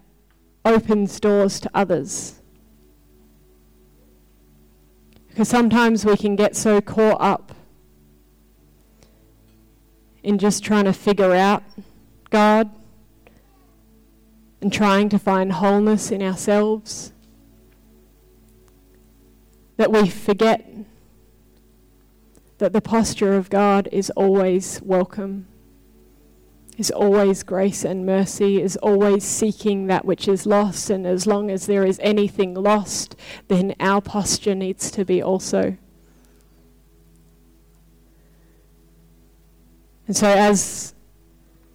opens 0.63 1.19
doors 1.19 1.59
to 1.59 1.69
others. 1.73 2.35
Because 5.27 5.49
sometimes 5.49 6.05
we 6.05 6.15
can 6.15 6.35
get 6.35 6.55
so 6.55 6.79
caught 6.79 7.19
up 7.19 7.53
in 10.23 10.37
just 10.37 10.63
trying 10.63 10.85
to 10.85 10.93
figure 10.93 11.33
out 11.33 11.63
God 12.29 12.69
and 14.61 14.71
trying 14.71 15.09
to 15.09 15.19
find 15.19 15.51
wholeness 15.51 16.11
in 16.11 16.21
ourselves 16.21 17.11
that 19.77 19.91
we 19.91 20.09
forget 20.09 20.67
that 22.57 22.73
the 22.73 22.81
posture 22.81 23.33
of 23.33 23.49
God 23.49 23.87
is 23.91 24.09
always 24.11 24.81
welcome, 24.81 25.47
is 26.77 26.91
always 26.91 27.43
grace 27.43 27.83
and 27.83 28.05
mercy, 28.05 28.61
is 28.61 28.77
always 28.77 29.23
seeking 29.23 29.87
that 29.87 30.05
which 30.05 30.27
is 30.27 30.45
lost, 30.45 30.89
and 30.89 31.05
as 31.05 31.27
long 31.27 31.51
as 31.51 31.65
there 31.65 31.85
is 31.85 31.99
anything 32.01 32.53
lost, 32.53 33.15
then 33.47 33.75
our 33.79 34.01
posture 34.01 34.55
needs 34.55 34.89
to 34.91 35.05
be 35.05 35.21
also. 35.21 35.77
And 40.07 40.15
so, 40.15 40.27
as 40.27 40.95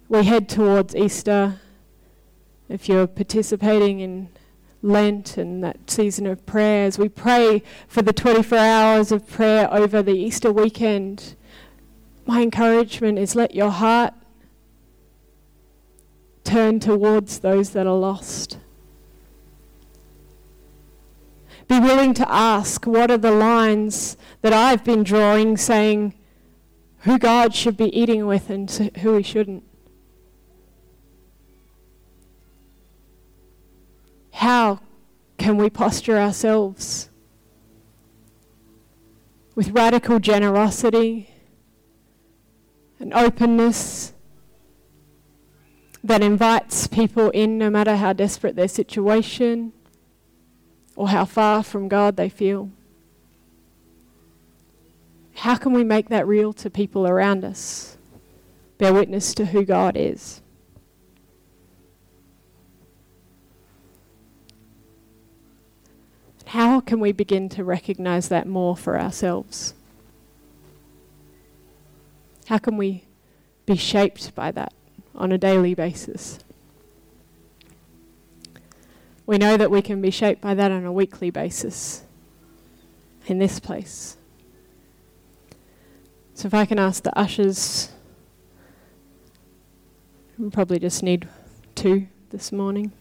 we 0.09 0.23
head 0.23 0.49
towards 0.49 0.95
Easter, 0.95 1.59
if 2.67 2.89
you're 2.89 3.07
participating 3.07 3.99
in 3.99 4.29
Lent 4.83 5.37
and 5.37 5.63
that 5.63 5.89
season 5.89 6.27
of 6.27 6.45
prayer, 6.45 6.85
as 6.85 6.99
we 6.99 7.07
pray 7.07 7.63
for 7.87 8.01
the 8.01 8.13
24 8.13 8.57
hours 8.57 9.11
of 9.11 9.27
prayer 9.27 9.73
over 9.73 10.03
the 10.03 10.11
Easter 10.11 10.51
weekend, 10.51 11.35
my 12.25 12.41
encouragement 12.41 13.17
is 13.17 13.33
let 13.33 13.55
your 13.55 13.71
heart 13.71 14.13
turn 16.43 16.81
towards 16.81 17.39
those 17.39 17.69
that 17.71 17.87
are 17.87 17.95
lost. 17.95 18.57
Be 21.69 21.79
willing 21.79 22.13
to 22.15 22.29
ask 22.29 22.85
what 22.85 23.09
are 23.09 23.17
the 23.17 23.31
lines 23.31 24.17
that 24.41 24.51
I've 24.51 24.83
been 24.83 25.03
drawing 25.03 25.55
saying 25.55 26.13
who 26.99 27.17
God 27.17 27.55
should 27.55 27.77
be 27.77 27.97
eating 27.97 28.27
with 28.27 28.49
and 28.49 28.69
who 28.99 29.15
he 29.15 29.23
shouldn't. 29.23 29.63
How 34.33 34.79
can 35.37 35.57
we 35.57 35.69
posture 35.69 36.17
ourselves 36.17 37.09
with 39.55 39.69
radical 39.69 40.19
generosity 40.19 41.29
and 42.99 43.13
openness 43.13 44.13
that 46.03 46.21
invites 46.21 46.87
people 46.87 47.29
in 47.29 47.57
no 47.57 47.69
matter 47.69 47.95
how 47.95 48.11
desperate 48.11 48.55
their 48.55 48.67
situation 48.67 49.71
or 50.95 51.09
how 51.09 51.25
far 51.25 51.63
from 51.63 51.87
God 51.87 52.17
they 52.17 52.29
feel? 52.29 52.71
How 55.35 55.55
can 55.55 55.73
we 55.73 55.83
make 55.83 56.09
that 56.09 56.27
real 56.27 56.53
to 56.53 56.69
people 56.69 57.07
around 57.07 57.45
us? 57.45 57.97
Bear 58.77 58.93
witness 58.93 59.33
to 59.35 59.45
who 59.45 59.63
God 59.63 59.95
is. 59.95 60.42
How 66.53 66.81
can 66.81 66.99
we 66.99 67.11
begin 67.11 67.49
to 67.49 67.63
recognize 67.63 68.29
that 68.29 68.47
more 68.47 68.77
for 68.77 68.99
ourselves? 68.99 69.73
How 72.45 72.59
can 72.59 72.77
we 72.77 73.05
be 73.65 73.75
shaped 73.75 74.35
by 74.35 74.51
that 74.51 74.71
on 75.15 75.31
a 75.31 75.39
daily 75.39 75.73
basis? 75.73 76.37
We 79.25 79.39
know 79.39 79.57
that 79.57 79.71
we 79.71 79.81
can 79.81 79.99
be 79.99 80.11
shaped 80.11 80.41
by 80.41 80.53
that 80.53 80.69
on 80.69 80.85
a 80.85 80.91
weekly 80.91 81.31
basis 81.31 82.03
in 83.25 83.39
this 83.39 83.59
place. 83.59 84.17
So, 86.35 86.45
if 86.45 86.53
I 86.53 86.65
can 86.65 86.77
ask 86.77 87.01
the 87.01 87.17
ushers, 87.17 87.89
we 90.37 90.51
probably 90.51 90.77
just 90.77 91.01
need 91.01 91.27
two 91.73 92.05
this 92.29 92.51
morning. 92.51 92.91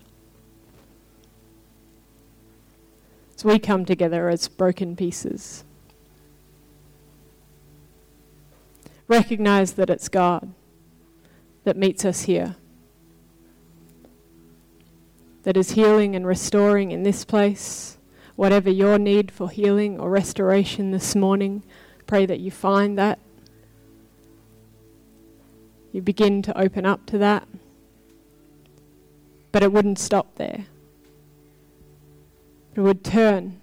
We 3.44 3.58
come 3.58 3.84
together 3.84 4.28
as 4.28 4.48
broken 4.48 4.94
pieces. 4.96 5.64
Recognize 9.08 9.72
that 9.72 9.90
it's 9.90 10.08
God 10.08 10.52
that 11.64 11.76
meets 11.76 12.04
us 12.04 12.22
here, 12.22 12.56
that 15.42 15.56
is 15.56 15.72
healing 15.72 16.14
and 16.14 16.26
restoring 16.26 16.90
in 16.90 17.02
this 17.02 17.24
place. 17.24 17.98
Whatever 18.34 18.70
your 18.70 18.98
need 18.98 19.30
for 19.30 19.50
healing 19.50 20.00
or 20.00 20.08
restoration 20.08 20.90
this 20.90 21.14
morning, 21.14 21.62
pray 22.06 22.24
that 22.26 22.40
you 22.40 22.50
find 22.50 22.98
that. 22.98 23.18
You 25.92 26.00
begin 26.00 26.40
to 26.42 26.58
open 26.58 26.86
up 26.86 27.04
to 27.06 27.18
that. 27.18 27.46
But 29.52 29.62
it 29.62 29.70
wouldn't 29.70 29.98
stop 29.98 30.36
there 30.36 30.66
would 32.80 33.04
turn 33.04 33.60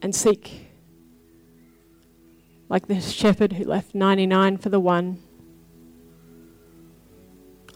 and 0.00 0.14
seek, 0.14 0.68
like 2.68 2.86
this 2.86 3.10
shepherd 3.10 3.52
who 3.52 3.64
left 3.64 3.94
99 3.94 4.56
for 4.56 4.68
the 4.70 4.80
one, 4.80 5.22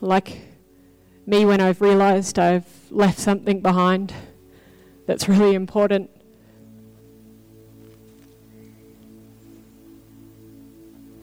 like 0.01 0.41
me 1.27 1.45
when 1.45 1.61
I've 1.61 1.81
realized 1.81 2.39
I've 2.39 2.67
left 2.91 3.19
something 3.19 3.61
behind 3.61 4.15
that's 5.07 5.29
really 5.29 5.55
important. 5.55 6.11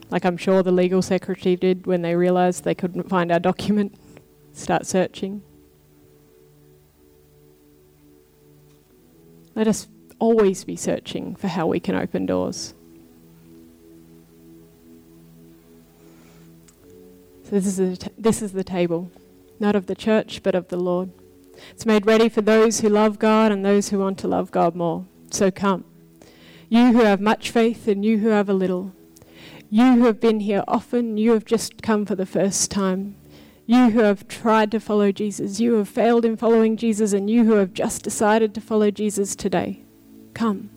Like 0.09 0.25
I'm 0.25 0.37
sure 0.37 0.61
the 0.61 0.71
legal 0.71 1.01
secretary 1.01 1.55
did 1.55 1.87
when 1.87 2.01
they 2.01 2.15
realized 2.15 2.63
they 2.63 2.75
couldn't 2.75 3.09
find 3.09 3.31
our 3.31 3.39
document, 3.39 3.95
start 4.53 4.85
searching. 4.85 5.41
Let 9.55 9.67
us 9.67 9.87
always 10.19 10.63
be 10.63 10.75
searching 10.75 11.35
for 11.35 11.47
how 11.47 11.67
we 11.67 11.79
can 11.79 11.95
open 11.95 12.25
doors. 12.25 12.73
So 17.43 17.49
this 17.51 17.65
is, 17.65 17.77
the 17.77 17.97
t- 17.97 18.15
this 18.17 18.41
is 18.41 18.53
the 18.53 18.63
table, 18.63 19.11
not 19.59 19.75
of 19.75 19.85
the 19.85 19.95
church, 19.95 20.41
but 20.43 20.55
of 20.55 20.69
the 20.69 20.77
Lord. 20.77 21.11
It's 21.71 21.85
made 21.85 22.05
ready 22.05 22.29
for 22.29 22.41
those 22.41 22.79
who 22.79 22.89
love 22.89 23.19
God 23.19 23.51
and 23.51 23.63
those 23.63 23.89
who 23.89 23.99
want 23.99 24.17
to 24.19 24.27
love 24.27 24.49
God 24.51 24.75
more. 24.75 25.05
So 25.29 25.51
come. 25.51 25.83
You 26.69 26.93
who 26.93 27.03
have 27.03 27.21
much 27.21 27.51
faith 27.51 27.87
and 27.87 28.03
you 28.03 28.19
who 28.19 28.29
have 28.29 28.49
a 28.49 28.53
little. 28.53 28.93
You 29.69 29.95
who 29.95 30.05
have 30.05 30.19
been 30.19 30.39
here 30.39 30.63
often, 30.67 31.17
you 31.17 31.33
have 31.33 31.45
just 31.45 31.81
come 31.81 32.05
for 32.05 32.15
the 32.15 32.25
first 32.25 32.71
time. 32.71 33.15
You 33.65 33.91
who 33.91 33.99
have 34.01 34.27
tried 34.27 34.71
to 34.71 34.79
follow 34.79 35.11
Jesus, 35.11 35.59
you 35.59 35.75
have 35.75 35.87
failed 35.87 36.25
in 36.25 36.35
following 36.35 36.75
Jesus, 36.75 37.13
and 37.13 37.29
you 37.29 37.45
who 37.45 37.53
have 37.53 37.73
just 37.73 38.03
decided 38.03 38.53
to 38.53 38.61
follow 38.61 38.91
Jesus 38.91 39.35
today, 39.35 39.83
come. 40.33 40.69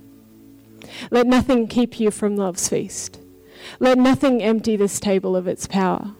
Let 1.10 1.26
nothing 1.26 1.66
keep 1.66 1.98
you 1.98 2.12
from 2.12 2.36
love's 2.36 2.68
feast. 2.68 3.20
Let 3.80 3.98
nothing 3.98 4.42
empty 4.42 4.76
this 4.76 5.00
table 5.00 5.34
of 5.34 5.48
its 5.48 5.66
power. 5.66 6.12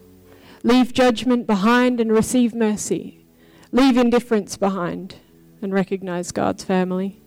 Leave 0.64 0.92
judgment 0.92 1.46
behind 1.46 2.00
and 2.00 2.10
receive 2.10 2.52
mercy. 2.52 3.24
Leave 3.70 3.96
indifference 3.96 4.56
behind 4.56 5.16
and 5.62 5.72
recognize 5.72 6.32
God's 6.32 6.64
family. 6.64 7.20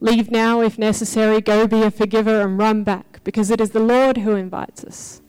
Leave 0.00 0.30
now 0.30 0.60
if 0.60 0.78
necessary, 0.78 1.40
go 1.40 1.66
be 1.66 1.82
a 1.82 1.90
forgiver 1.90 2.42
and 2.42 2.58
run 2.58 2.84
back, 2.84 3.20
because 3.24 3.50
it 3.50 3.60
is 3.60 3.70
the 3.70 3.80
Lord 3.80 4.18
who 4.18 4.32
invites 4.32 4.84
us. 4.84 5.22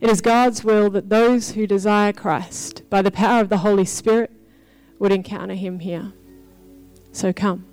It 0.00 0.08
is 0.08 0.20
God's 0.20 0.62
will 0.62 0.90
that 0.90 1.08
those 1.08 1.52
who 1.52 1.66
desire 1.66 2.12
Christ, 2.12 2.88
by 2.88 3.02
the 3.02 3.10
power 3.10 3.40
of 3.40 3.48
the 3.48 3.58
Holy 3.58 3.84
Spirit, 3.84 4.30
would 4.98 5.12
encounter 5.12 5.54
him 5.54 5.80
here. 5.80 6.12
So 7.12 7.32
come. 7.32 7.66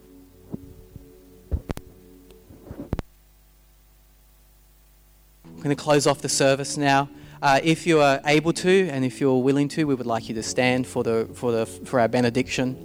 I'm 5.46 5.58
going 5.58 5.70
to 5.70 5.76
close 5.76 6.08
off 6.08 6.22
the 6.22 6.30
service 6.30 6.78
now. 6.78 7.10
Uh, 7.42 7.60
if 7.64 7.86
you 7.86 8.00
are 8.00 8.22
able 8.26 8.54
to, 8.54 8.90
and 8.90 9.06
if 9.06 9.22
you're 9.22 9.38
willing 9.38 9.68
to, 9.68 9.86
we 9.86 9.94
would 9.94 10.08
like 10.08 10.28
you 10.28 10.36
to 10.36 10.42
stand 10.42 10.88
for 10.88 11.04
the 11.04 11.30
for 11.34 11.52
the 11.52 11.66
for 11.66 12.00
our 12.00 12.08
benediction. 12.08 12.76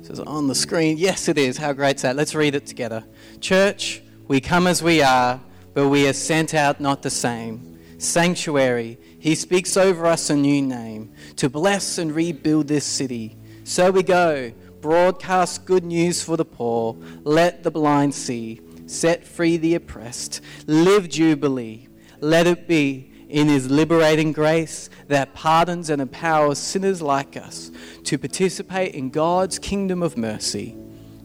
It 0.00 0.06
says 0.06 0.20
on 0.20 0.46
the 0.48 0.54
screen. 0.54 0.96
Yes, 0.96 1.28
it 1.28 1.36
is. 1.36 1.58
How 1.58 1.72
great 1.74 1.96
is 1.96 2.02
that? 2.02 2.16
Let's 2.16 2.34
read 2.34 2.54
it 2.54 2.64
together. 2.66 3.04
Church, 3.40 4.02
we 4.28 4.40
come 4.40 4.66
as 4.66 4.82
we 4.82 5.02
are, 5.02 5.40
but 5.74 5.88
we 5.88 6.08
are 6.08 6.12
sent 6.12 6.54
out 6.54 6.80
not 6.80 7.02
the 7.02 7.10
same. 7.10 7.78
Sanctuary, 7.98 8.98
He 9.18 9.34
speaks 9.34 9.76
over 9.76 10.06
us 10.06 10.30
a 10.30 10.36
new 10.36 10.62
name 10.62 11.12
to 11.36 11.50
bless 11.50 11.98
and 11.98 12.14
rebuild 12.14 12.68
this 12.68 12.84
city. 12.84 13.36
So 13.64 13.90
we 13.90 14.02
go, 14.02 14.52
broadcast 14.80 15.64
good 15.64 15.84
news 15.84 16.22
for 16.22 16.36
the 16.36 16.44
poor, 16.44 16.96
let 17.24 17.62
the 17.62 17.70
blind 17.70 18.14
see, 18.14 18.60
set 18.86 19.24
free 19.24 19.56
the 19.56 19.74
oppressed, 19.74 20.40
live 20.66 21.08
jubilee. 21.08 21.88
Let 22.20 22.46
it 22.46 22.68
be 22.68 23.10
in 23.28 23.48
His 23.48 23.70
liberating 23.70 24.32
grace 24.32 24.90
that 25.08 25.34
pardons 25.34 25.90
and 25.90 26.00
empowers 26.00 26.58
sinners 26.58 27.02
like 27.02 27.36
us 27.36 27.70
to 28.04 28.18
participate 28.18 28.94
in 28.94 29.10
God's 29.10 29.58
kingdom 29.58 30.02
of 30.02 30.16
mercy. 30.16 30.76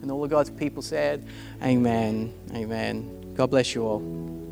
And 0.01 0.09
all 0.09 0.23
of 0.23 0.29
God's 0.29 0.49
people 0.49 0.81
said, 0.81 1.27
Amen. 1.61 2.33
Amen. 2.53 3.18
God 3.39 3.51
bless 3.51 3.73
you 3.73 3.83
all. 3.85 4.48